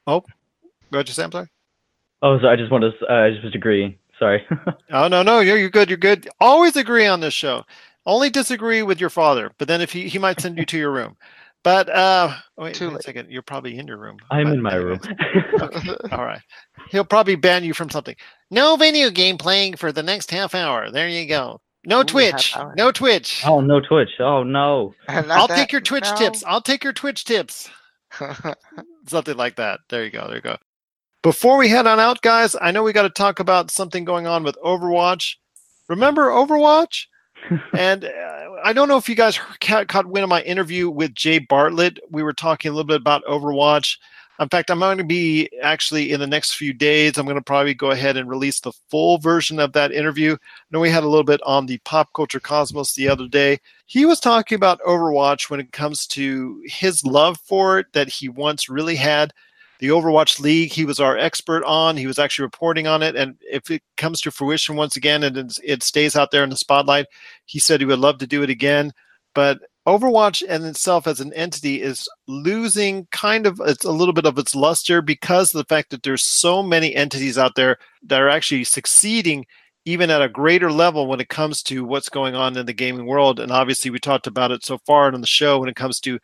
[0.07, 0.25] Oh,
[0.93, 1.33] go ahead, Sam.
[1.33, 1.49] Sorry.
[2.21, 3.07] Oh, so I just want to.
[3.11, 3.97] Uh, I just was agreeing.
[4.19, 4.47] Sorry.
[4.91, 5.89] oh no, no, you're you're good.
[5.89, 6.29] You're good.
[6.39, 7.65] Always agree on this show.
[8.05, 10.93] Only disagree with your father, but then if he he might send you to your
[10.93, 11.17] room.
[11.67, 13.29] But uh, wait, wait a second.
[13.29, 14.19] You're probably in your room.
[14.31, 15.01] I'm in my room.
[15.61, 16.41] Okay, All right.
[16.91, 18.15] He'll probably ban you from something.
[18.53, 20.93] No video game playing for the next half hour.
[20.93, 21.61] There you go.
[21.85, 22.55] No Ooh, Twitch.
[22.77, 23.43] No Twitch.
[23.45, 24.11] oh no, Twitch.
[24.21, 24.95] Oh no.
[25.09, 26.15] I'll that- take your Twitch no.
[26.15, 26.45] tips.
[26.47, 27.69] I'll take your Twitch tips.
[29.09, 29.81] Something like that.
[29.89, 30.29] There you go.
[30.29, 30.59] There you go.
[31.25, 34.29] Before we head on out, guys, I know we got to talk about something going
[34.29, 35.35] on with Overwatch.
[35.89, 37.07] Remember Overwatch?
[37.77, 41.38] and uh, I don't know if you guys caught wind of my interview with Jay
[41.38, 41.99] Bartlett.
[42.11, 43.99] We were talking a little bit about Overwatch.
[44.38, 47.16] In fact, I'm going to be actually in the next few days.
[47.16, 50.35] I'm going to probably go ahead and release the full version of that interview.
[50.35, 50.37] I
[50.70, 53.61] know we had a little bit on the Pop Culture Cosmos the other day.
[53.87, 58.29] He was talking about Overwatch when it comes to his love for it that he
[58.29, 59.33] once really had.
[59.79, 61.97] The Overwatch League, he was our expert on.
[61.97, 63.17] He was actually reporting on it.
[63.17, 66.57] And if it comes to fruition once again and it stays out there in the
[66.57, 67.07] spotlight,
[67.45, 68.93] he said he would love to do it again.
[69.35, 74.27] But Overwatch in itself as an entity is losing kind of it's a little bit
[74.27, 78.21] of its luster because of the fact that there's so many entities out there that
[78.21, 79.47] are actually succeeding
[79.85, 83.07] even at a greater level when it comes to what's going on in the gaming
[83.07, 83.39] world.
[83.39, 86.19] And obviously, we talked about it so far on the show when it comes to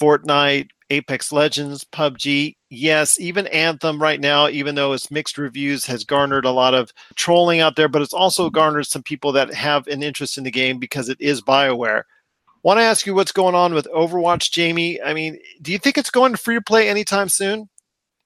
[0.00, 2.56] Fortnite, Apex Legends, PUBG.
[2.74, 6.90] Yes, even Anthem right now, even though it's mixed reviews, has garnered a lot of
[7.16, 10.50] trolling out there, but it's also garnered some people that have an interest in the
[10.50, 12.04] game because it is BioWare.
[12.62, 14.98] Want to ask you what's going on with Overwatch, Jamie?
[15.02, 17.68] I mean, do you think it's going to free to play anytime soon?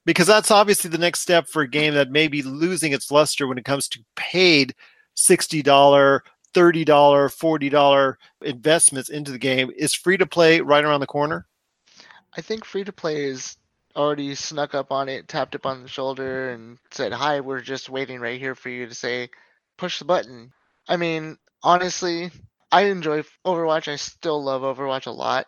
[0.04, 3.48] Because that's obviously the next step for a game that may be losing its luster
[3.48, 4.76] when it comes to paid
[5.16, 6.20] $60, $30,
[6.54, 9.72] $40 investments into the game.
[9.76, 11.46] Is free to play right around the corner?
[12.36, 13.56] I think free to play is
[13.96, 17.88] already snuck up on it, tapped up on the shoulder, and said, "Hi, we're just
[17.88, 19.30] waiting right here for you to say,
[19.76, 20.52] push the button."
[20.88, 22.30] I mean, honestly,
[22.70, 23.88] I enjoy Overwatch.
[23.88, 25.46] I still love Overwatch a lot,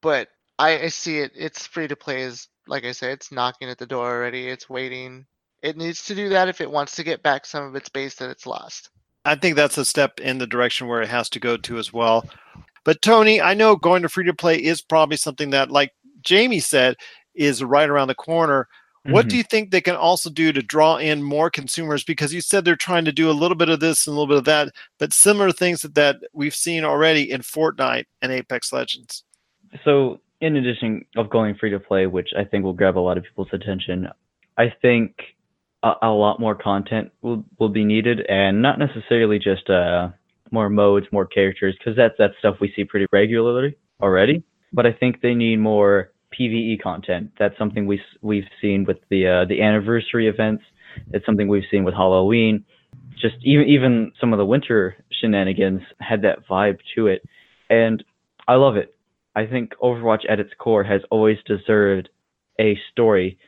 [0.00, 1.32] but I, I see it.
[1.34, 2.22] It's free to play.
[2.22, 4.48] Is like I said, it's knocking at the door already.
[4.48, 5.26] It's waiting.
[5.62, 8.16] It needs to do that if it wants to get back some of its base
[8.16, 8.90] that it's lost.
[9.24, 11.92] I think that's a step in the direction where it has to go to as
[11.92, 12.28] well.
[12.84, 16.60] But Tony, I know going to free to play is probably something that, like Jamie
[16.60, 16.96] said,
[17.34, 18.68] is right around the corner.
[19.06, 19.28] What Mhm.
[19.30, 22.04] do you think they can also do to draw in more consumers?
[22.04, 24.32] Because you said they're trying to do a little bit of this and a little
[24.32, 28.72] bit of that, but similar things that, that we've seen already in Fortnite and Apex
[28.72, 29.24] Legends.
[29.84, 33.18] So, in addition of going free to play, which I think will grab a lot
[33.18, 34.08] of people's attention,
[34.56, 35.16] I think
[35.82, 40.08] a, a lot more content will, will be needed, and not necessarily just uh,
[40.50, 44.42] more modes, more characters, because that's that stuff we see pretty regularly already.
[44.72, 47.30] But I think they need more PVE content.
[47.38, 50.64] That's something we we've seen with the uh, the anniversary events.
[51.12, 52.64] It's something we've seen with Halloween.
[53.20, 57.22] Just even even some of the winter shenanigans had that vibe to it,
[57.70, 58.02] and
[58.46, 58.94] I love it.
[59.36, 62.08] I think Overwatch at its core has always deserved
[62.60, 63.38] a story.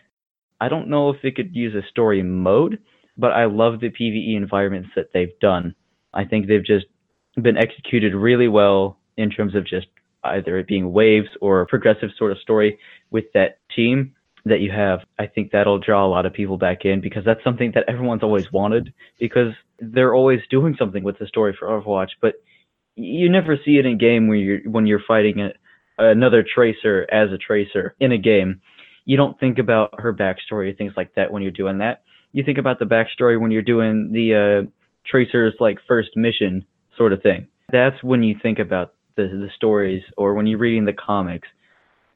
[0.60, 2.78] I don't know if it could use a story mode,
[3.16, 5.74] but I love the PvE environments that they've done.
[6.14, 6.86] I think they've just
[7.40, 9.86] been executed really well in terms of just
[10.34, 12.78] either it being waves or a progressive sort of story
[13.10, 14.12] with that team
[14.44, 15.00] that you have.
[15.18, 18.22] I think that'll draw a lot of people back in because that's something that everyone's
[18.22, 22.34] always wanted because they're always doing something with the story for Overwatch, but
[22.94, 25.50] you never see it in game when you're when you're fighting a,
[25.98, 28.62] another tracer as a tracer in a game.
[29.04, 32.02] You don't think about her backstory or things like that when you're doing that.
[32.32, 34.70] You think about the backstory when you're doing the uh,
[35.06, 36.64] tracer's like first mission
[36.96, 37.48] sort of thing.
[37.70, 41.48] That's when you think about the the stories or when you're reading the comics,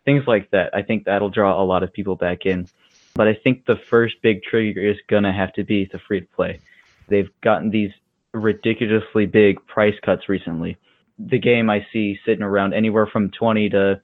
[0.05, 0.75] things like that.
[0.75, 2.69] I think that'll draw a lot of people back in.
[3.15, 6.27] But I think the first big trigger is gonna have to be the free to
[6.27, 6.61] play.
[7.09, 7.91] They've gotten these
[8.33, 10.77] ridiculously big price cuts recently.
[11.19, 14.01] The game I see sitting around anywhere from twenty to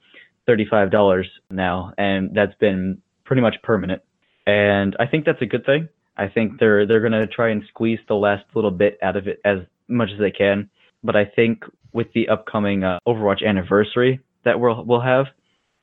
[0.47, 4.03] thirty-five dollars now, and that's been pretty much permanent.
[4.47, 5.89] And I think that's a good thing.
[6.17, 9.41] I think they're they're gonna try and squeeze the last little bit out of it
[9.45, 10.71] as much as they can.
[11.05, 11.65] But I think
[11.97, 15.27] with the upcoming uh, Overwatch anniversary that we'll we'll have,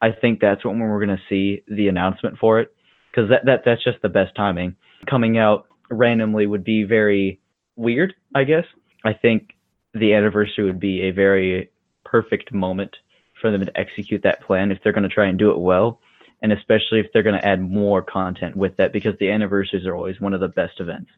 [0.01, 2.73] I think that's when we're gonna see the announcement for it,
[3.11, 4.75] because that, that that's just the best timing.
[5.09, 7.41] Coming out randomly would be very
[7.75, 8.65] weird, I guess.
[9.03, 9.55] I think
[9.93, 11.69] the anniversary would be a very
[12.05, 12.95] perfect moment
[13.41, 15.99] for them to execute that plan if they're going to try and do it well
[16.43, 19.95] and especially if they're going to add more content with that because the anniversaries are
[19.95, 21.09] always one of the best events.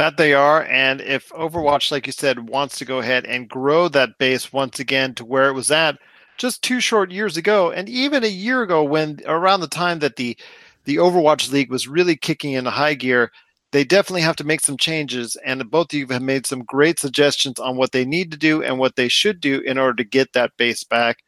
[0.00, 0.64] That they are.
[0.64, 4.80] And if Overwatch, like you said, wants to go ahead and grow that base once
[4.80, 5.98] again to where it was at
[6.38, 10.16] just two short years ago, and even a year ago, when around the time that
[10.16, 10.38] the
[10.86, 13.30] the Overwatch League was really kicking into high gear,
[13.72, 15.36] they definitely have to make some changes.
[15.44, 18.62] And both of you have made some great suggestions on what they need to do
[18.62, 21.18] and what they should do in order to get that base back.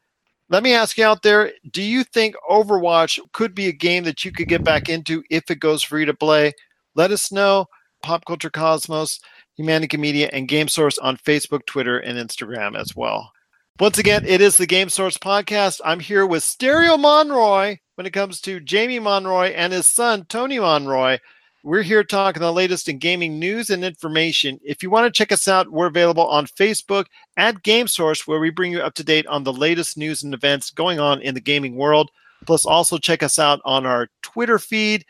[0.48, 4.24] Let me ask you out there do you think Overwatch could be a game that
[4.24, 6.54] you could get back into if it goes free to play?
[6.94, 7.66] Let us know.
[8.02, 9.20] Pop Culture Cosmos,
[9.58, 13.32] Humanica Media, and Game Source on Facebook, Twitter, and Instagram as well.
[13.80, 15.80] Once again, it is the Game Source podcast.
[15.84, 20.58] I'm here with Stereo Monroy when it comes to Jamie Monroy and his son, Tony
[20.58, 21.18] Monroy.
[21.64, 24.58] We're here talking the latest in gaming news and information.
[24.64, 28.40] If you want to check us out, we're available on Facebook at Game Source, where
[28.40, 31.34] we bring you up to date on the latest news and events going on in
[31.34, 32.10] the gaming world.
[32.46, 35.04] Plus, also check us out on our Twitter feed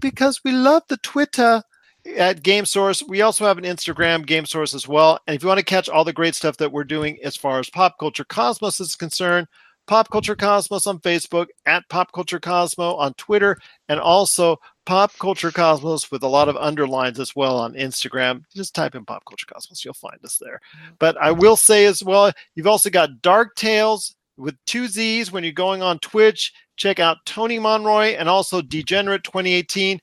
[0.00, 1.62] because we love the Twitter
[2.16, 3.02] at Game Source.
[3.02, 5.18] We also have an Instagram, Game Source, as well.
[5.26, 7.58] And if you want to catch all the great stuff that we're doing as far
[7.58, 9.46] as Pop Culture Cosmos is concerned,
[9.86, 13.56] Pop Culture Cosmos on Facebook, at Pop Culture Cosmo on Twitter,
[13.88, 18.42] and also Pop Culture Cosmos with a lot of underlines as well on Instagram.
[18.54, 20.60] Just type in Pop Culture Cosmos, you'll find us there.
[20.98, 25.42] But I will say as well, you've also got Dark Tales with two Z's when
[25.42, 26.52] you're going on Twitch.
[26.76, 30.00] Check out Tony Monroy and also Degenerate 2018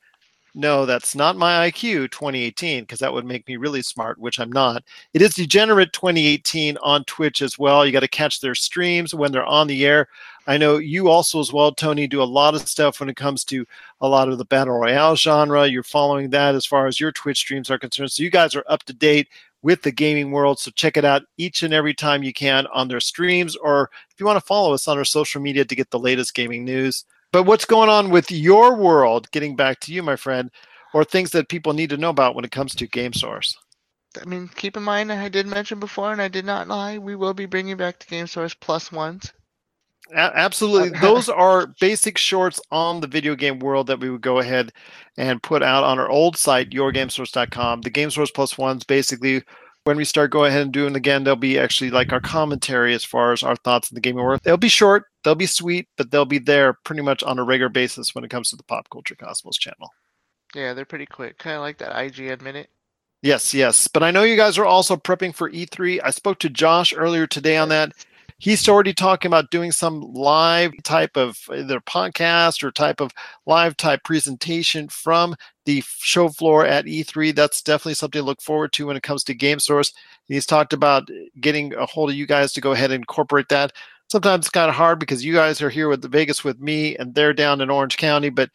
[0.56, 4.52] no, that's not my IQ 2018 because that would make me really smart, which I'm
[4.52, 4.84] not.
[5.14, 7.86] It is Degenerate 2018 on Twitch as well.
[7.86, 10.08] You got to catch their streams when they're on the air.
[10.48, 13.44] I know you also, as well, Tony, do a lot of stuff when it comes
[13.46, 13.66] to
[14.00, 15.68] a lot of the battle royale genre.
[15.68, 18.14] You're following that as far as your Twitch streams are concerned.
[18.14, 19.28] So you guys are up to date
[19.62, 20.60] with the gaming world.
[20.60, 24.20] So check it out each and every time you can on their streams, or if
[24.20, 27.04] you want to follow us on our social media to get the latest gaming news.
[27.36, 29.30] But what's going on with your world?
[29.32, 30.50] Getting back to you, my friend,
[30.94, 33.58] or things that people need to know about when it comes to Game Source.
[34.22, 36.98] I mean, keep in mind, I did mention before, and I did not lie.
[36.98, 39.34] We will be bringing back the Game Source Plus ones.
[40.14, 44.22] A- absolutely, uh, those are basic shorts on the video game world that we would
[44.22, 44.72] go ahead
[45.18, 47.82] and put out on our old site, yourgamesource.com.
[47.82, 49.44] The Game Source Plus ones basically
[49.86, 53.06] when we start going ahead and doing again, they'll be actually like our commentary as
[53.06, 54.40] far as our thoughts in the gaming world.
[54.44, 57.68] They'll be short, they'll be sweet, but they'll be there pretty much on a regular
[57.68, 59.92] basis when it comes to the Pop Culture Cosmos channel.
[60.54, 61.38] Yeah, they're pretty quick.
[61.38, 62.70] Kind of like that IGN minute.
[63.22, 63.88] Yes, yes.
[63.88, 66.00] But I know you guys are also prepping for E3.
[66.04, 67.92] I spoke to Josh earlier today on that
[68.38, 73.12] he's already talking about doing some live type of either podcast or type of
[73.46, 77.36] live type presentation from the show floor at E3.
[77.36, 79.94] That's definitely something to look forward to when it comes to Game Source.
[80.26, 81.10] He's talked about
[81.40, 83.72] getting a hold of you guys to go ahead and incorporate that.
[84.10, 86.96] Sometimes it's kind of hard because you guys are here with the Vegas with me
[86.96, 88.50] and they're down in Orange County, but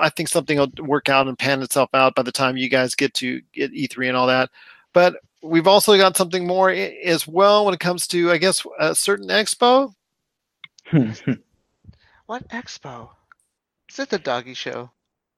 [0.00, 2.94] I think something will work out and pan itself out by the time you guys
[2.94, 4.50] get to get E3 and all that.
[4.92, 8.94] But we've also got something more as well when it comes to, I guess, a
[8.94, 9.94] certain expo.
[12.26, 13.10] what expo?
[13.90, 14.90] Is it the doggy show?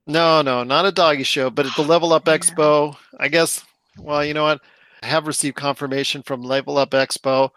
[0.06, 2.96] No, no, not a doggy show, but at the Level Up Expo.
[3.18, 3.64] I guess.
[3.98, 4.62] Well, you know what?
[5.02, 7.50] I have received confirmation from Level Up Expo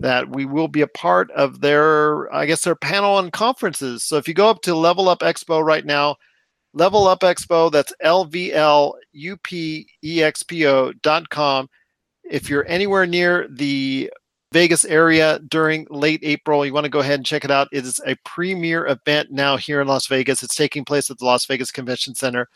[0.00, 4.04] that we will be a part of their, I guess, their panel and conferences.
[4.04, 6.16] So if you go up to Level Up Expo right now,
[6.74, 11.68] Level Up Expo, that's L V L U P E X P O dot com
[12.28, 14.10] if you're anywhere near the
[14.52, 17.68] Vegas area during late April, you want to go ahead and check it out.
[17.72, 20.42] It is a premier event now here in Las Vegas.
[20.42, 22.48] It's taking place at the Las Vegas Convention Center.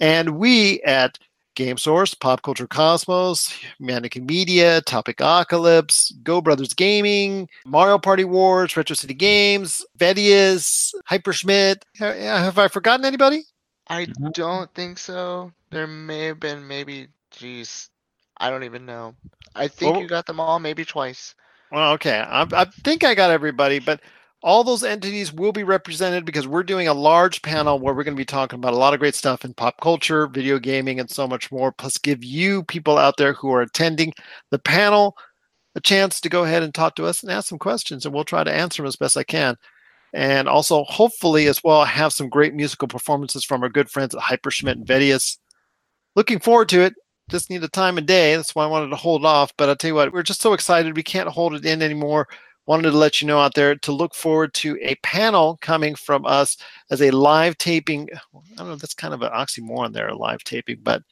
[0.00, 1.18] And we at
[1.56, 8.76] Game Source, Pop Culture Cosmos, Mannequin Media, Topic Apocalypse, Go Brothers Gaming, Mario Party Wars,
[8.76, 11.82] Retro City Games, Vedius, Hyperschmidt.
[11.98, 13.42] Have I forgotten anybody?
[13.88, 14.28] I mm-hmm.
[14.32, 15.52] don't think so.
[15.70, 17.90] There may have been maybe, geez,
[18.36, 19.14] I don't even know.
[19.54, 21.34] I think well, you got them all, maybe twice.
[21.72, 22.18] Well, okay.
[22.18, 24.00] I, I think I got everybody, but
[24.46, 28.14] all those entities will be represented because we're doing a large panel where we're going
[28.14, 31.10] to be talking about a lot of great stuff in pop culture, video gaming, and
[31.10, 31.72] so much more.
[31.72, 34.12] Plus, give you people out there who are attending
[34.52, 35.16] the panel
[35.74, 38.22] a chance to go ahead and talk to us and ask some questions, and we'll
[38.22, 39.56] try to answer them as best I can.
[40.14, 44.22] And also, hopefully, as well, have some great musical performances from our good friends at
[44.22, 45.38] Hyperschmidt and Vedius.
[46.14, 46.94] Looking forward to it
[47.28, 48.36] just need a time of day.
[48.36, 49.52] That's why I wanted to hold off.
[49.56, 50.96] But I'll tell you what, we're just so excited.
[50.96, 52.28] We can't hold it in anymore.
[52.66, 56.26] Wanted to let you know out there to look forward to a panel coming from
[56.26, 56.56] us
[56.90, 58.08] as a live taping.
[58.34, 61.02] I don't know, that's kind of an oxymoron there, a live taping, but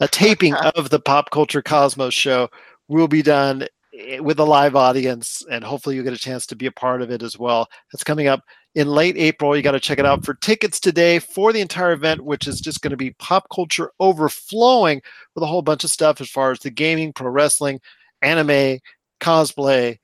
[0.00, 2.48] a taping of the Pop Culture Cosmos show
[2.88, 3.66] will be done
[3.98, 7.00] eh, with a live audience, and hopefully you'll get a chance to be a part
[7.00, 7.68] of it as well.
[7.92, 8.42] That's coming up
[8.74, 9.56] in late April.
[9.56, 12.60] You got to check it out for tickets today for the entire event, which is
[12.60, 15.00] just going to be pop culture overflowing
[15.34, 17.80] with a whole bunch of stuff as far as the gaming, pro wrestling,
[18.22, 18.78] anime,
[19.20, 19.98] cosplay,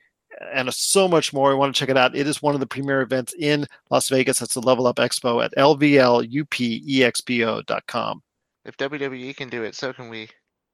[0.53, 1.51] and so much more.
[1.51, 2.17] We want to check it out.
[2.17, 4.39] It is one of the premier events in Las Vegas.
[4.39, 8.23] That's the Level Up Expo at lvlupexpo.com.
[8.65, 10.29] If WWE can do it, so can we.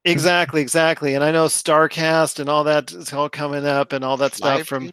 [0.04, 1.14] Exactly, exactly.
[1.14, 4.58] And I know Starcast and all that is all coming up and all that stuff
[4.58, 4.92] Live from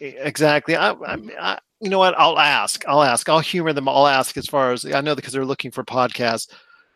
[0.00, 0.74] exactly.
[0.74, 2.18] I, I, I, you know what?
[2.18, 2.84] I'll ask.
[2.88, 3.28] I'll ask.
[3.28, 3.88] I'll humor them.
[3.88, 6.48] I'll ask as far as I know because they're looking for podcasts,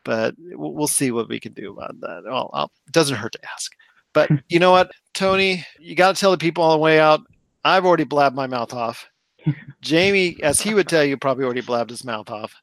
[0.05, 2.25] but we'll, we'll see what we can do about that.
[2.25, 3.73] Well, I'll, it doesn't hurt to ask.
[4.19, 5.64] But you know what, Tony?
[5.79, 7.21] You got to tell the people on the way out.
[7.64, 9.07] I've already blabbed my mouth off.
[9.81, 12.55] Jamie, as he would tell you, probably already blabbed his mouth off.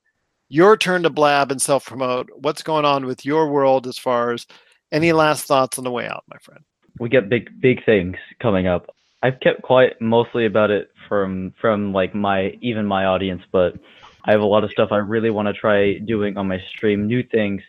[0.49, 2.29] Your turn to blab and self promote.
[2.35, 4.45] What's going on with your world as far as
[4.91, 6.63] any last thoughts on the way out, my friend?
[6.99, 8.95] we got big big things coming up.
[9.23, 13.75] I've kept quiet mostly about it from from like my even my audience, but
[14.23, 17.07] I have a lot of stuff I really want to try doing on my stream,
[17.07, 17.61] new things.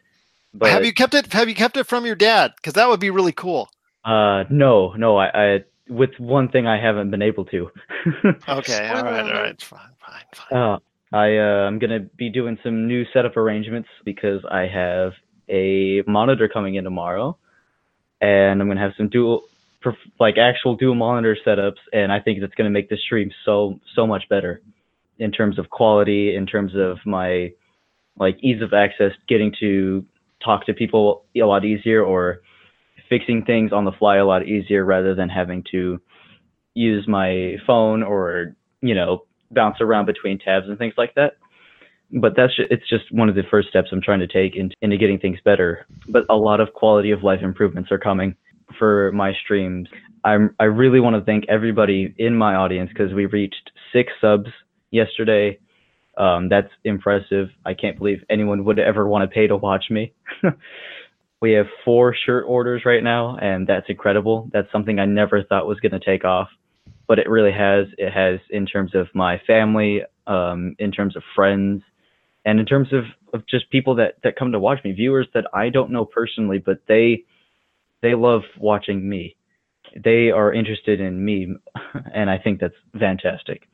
[0.54, 1.32] But have you kept it?
[1.32, 2.52] Have you kept it from your dad?
[2.56, 3.68] Because that would be really cool.
[4.06, 5.26] Uh no, no, I,
[5.56, 7.70] I with one thing I haven't been able to.
[8.48, 9.42] Okay, all Spoiler right, all alert.
[9.42, 10.58] right, fine, fine, fine.
[10.58, 10.78] Uh,
[11.12, 15.12] I uh, I'm gonna be doing some new setup arrangements because I have
[15.48, 17.36] a monitor coming in tomorrow,
[18.20, 19.44] and I'm gonna have some dual,
[19.84, 23.80] perf- like actual dual monitor setups, and I think that's gonna make the stream so
[23.94, 24.62] so much better
[25.18, 27.52] in terms of quality, in terms of my
[28.18, 30.04] like ease of access, getting to
[30.44, 32.40] talk to people a lot easier, or
[33.08, 36.00] fixing things on the fly a lot easier rather than having to
[36.74, 41.34] use my phone or you know bounce around between tabs and things like that.
[42.12, 44.70] But that's ju- it's just one of the first steps I'm trying to take in,
[44.80, 45.86] into getting things better.
[46.08, 48.36] But a lot of quality of life improvements are coming
[48.78, 49.88] for my streams.
[50.24, 54.50] I'm I really want to thank everybody in my audience because we reached six subs
[54.90, 55.58] yesterday.
[56.16, 57.48] Um, that's impressive.
[57.64, 60.14] I can't believe anyone would ever want to pay to watch me.
[61.40, 64.48] we have four shirt orders right now, and that's incredible.
[64.52, 66.48] That's something I never thought was going to take off
[67.06, 67.86] but it really has.
[67.98, 71.82] It has in terms of my family, um, in terms of friends,
[72.44, 75.44] and in terms of, of just people that, that come to watch me, viewers that
[75.54, 77.24] I don't know personally, but they
[78.02, 79.36] they love watching me.
[79.96, 81.54] They are interested in me,
[82.14, 83.68] and I think that's fantastic.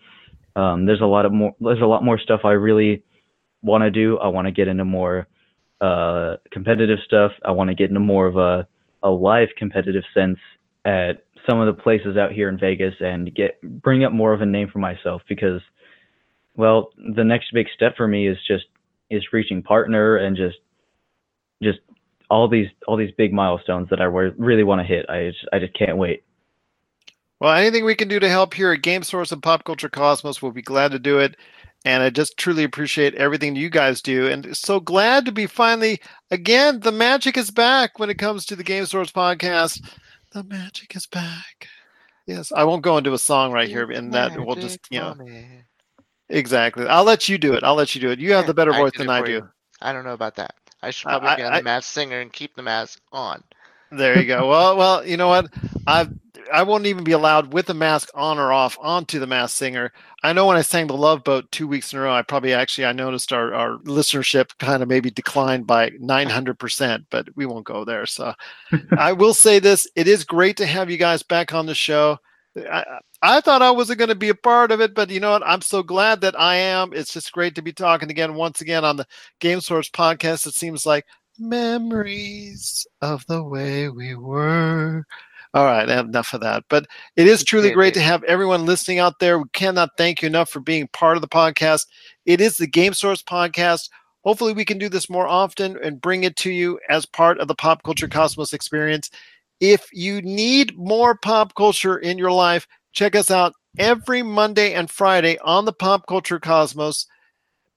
[0.54, 1.54] Um, there's a lot of more.
[1.60, 3.02] There's a lot more stuff I really
[3.62, 4.18] want to do.
[4.18, 5.26] I want to get into more
[5.82, 7.32] uh, competitive stuff.
[7.44, 8.66] I want to get into more of a
[9.02, 10.38] a live competitive sense
[10.84, 14.40] at some of the places out here in Vegas and get bring up more of
[14.40, 15.60] a name for myself because
[16.56, 18.64] well the next big step for me is just
[19.10, 20.58] is reaching partner and just
[21.62, 21.80] just
[22.30, 25.58] all these all these big milestones that I really want to hit I just, I
[25.58, 26.22] just can't wait
[27.40, 30.40] Well, anything we can do to help here at Game Source and Pop Culture Cosmos,
[30.40, 31.36] we'll be glad to do it.
[31.84, 34.28] And I just truly appreciate everything you guys do.
[34.28, 38.56] And so glad to be finally, again, the magic is back when it comes to
[38.56, 39.82] the Game Source podcast.
[40.32, 41.68] The magic is back.
[42.26, 45.16] Yes, I won't go into a song right here, and that we'll just, you know,
[46.28, 46.86] exactly.
[46.86, 47.64] I'll let you do it.
[47.64, 48.20] I'll let you do it.
[48.20, 49.32] You have the better voice than I do.
[49.32, 49.48] you.
[49.80, 50.54] I don't know about that.
[50.82, 53.42] I should probably I- get on I- the masked singer and keep the mask on.
[53.90, 54.48] There you go.
[54.48, 55.48] well, well, you know what?
[55.86, 56.08] I
[56.52, 59.92] I won't even be allowed with the mask on or off onto the mask singer.
[60.22, 62.52] I know when I sang the Love Boat two weeks in a row, I probably
[62.52, 67.28] actually I noticed our our listenership kind of maybe declined by nine hundred percent, but
[67.34, 68.06] we won't go there.
[68.06, 68.34] So
[68.98, 72.18] I will say this: it is great to have you guys back on the show.
[72.56, 72.84] I,
[73.22, 75.46] I thought I wasn't going to be a part of it, but you know what?
[75.46, 76.92] I'm so glad that I am.
[76.92, 79.06] It's just great to be talking again, once again, on the
[79.40, 80.46] Game Source podcast.
[80.46, 81.06] It seems like
[81.38, 85.06] memories of the way we were.
[85.54, 86.64] All right, enough of that.
[86.70, 86.86] But
[87.16, 89.38] it is truly great to have everyone listening out there.
[89.38, 91.86] We cannot thank you enough for being part of the podcast.
[92.24, 93.90] It is the Game Source podcast.
[94.24, 97.48] Hopefully, we can do this more often and bring it to you as part of
[97.48, 99.10] the Pop Culture Cosmos experience.
[99.60, 104.90] If you need more pop culture in your life, check us out every Monday and
[104.90, 107.06] Friday on the Pop Culture Cosmos.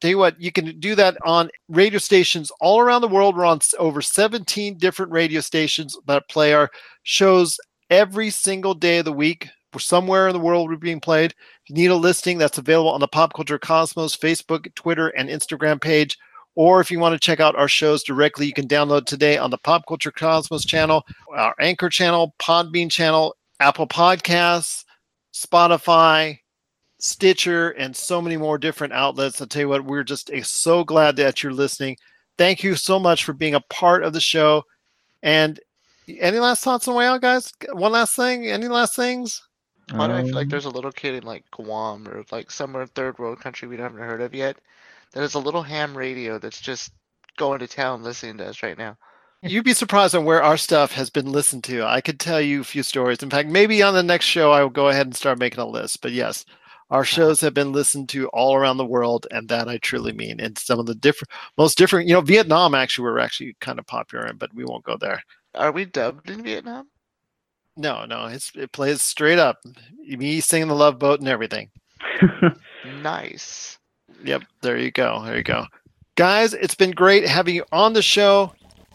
[0.06, 3.36] Tell you what, you can do that on radio stations all around the world.
[3.36, 6.70] We're on over 17 different radio stations that play our
[7.02, 9.48] shows every single day of the week.
[9.74, 11.32] We're somewhere in the world we're being played.
[11.32, 15.28] If you need a listing, that's available on the Pop Culture Cosmos Facebook, Twitter, and
[15.28, 16.20] Instagram page.
[16.54, 19.50] Or if you want to check out our shows directly, you can download today on
[19.50, 21.04] the Pop Culture Cosmos channel,
[21.36, 24.86] our Anchor channel, Podbean channel, Apple Podcasts,
[25.34, 26.38] Spotify,
[27.06, 29.40] Stitcher, and so many more different outlets.
[29.40, 31.98] I'll tell you what, we're just so glad that you're listening.
[32.38, 34.64] Thank you so much for being a part of the show.
[35.22, 35.60] And
[36.08, 37.52] Any last thoughts on the way out, guys?
[37.74, 38.48] One last thing.
[38.48, 39.42] Any last things?
[39.92, 42.50] Why do I feel like Um, there's a little kid in like Guam or like
[42.52, 44.58] somewhere third world country we haven't heard of yet
[45.12, 46.92] that has a little ham radio that's just
[47.38, 48.98] going to town listening to us right now.
[49.44, 51.84] You'd be surprised on where our stuff has been listened to.
[51.86, 53.22] I could tell you a few stories.
[53.22, 55.66] In fact, maybe on the next show, I will go ahead and start making a
[55.68, 56.02] list.
[56.02, 56.46] But yes,
[56.96, 60.40] our shows have been listened to all around the world, and that I truly mean.
[60.40, 63.86] And some of the different, most different, you know, Vietnam actually we're actually kind of
[63.86, 65.22] popular in, but we won't go there.
[65.56, 66.88] Are we dubbed in Vietnam?
[67.76, 69.58] No, no, it's it plays straight up.
[70.08, 71.70] Me singing the Love Boat and everything.
[73.02, 73.80] Nice.
[74.24, 75.24] Yep, there you go.
[75.26, 75.66] There you go.
[76.16, 78.54] Guys, it's been great having you on the show.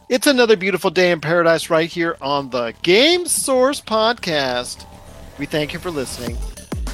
[0.09, 4.87] It's another beautiful day in paradise right here on the Game Source podcast.
[5.39, 6.39] We thank you for listening.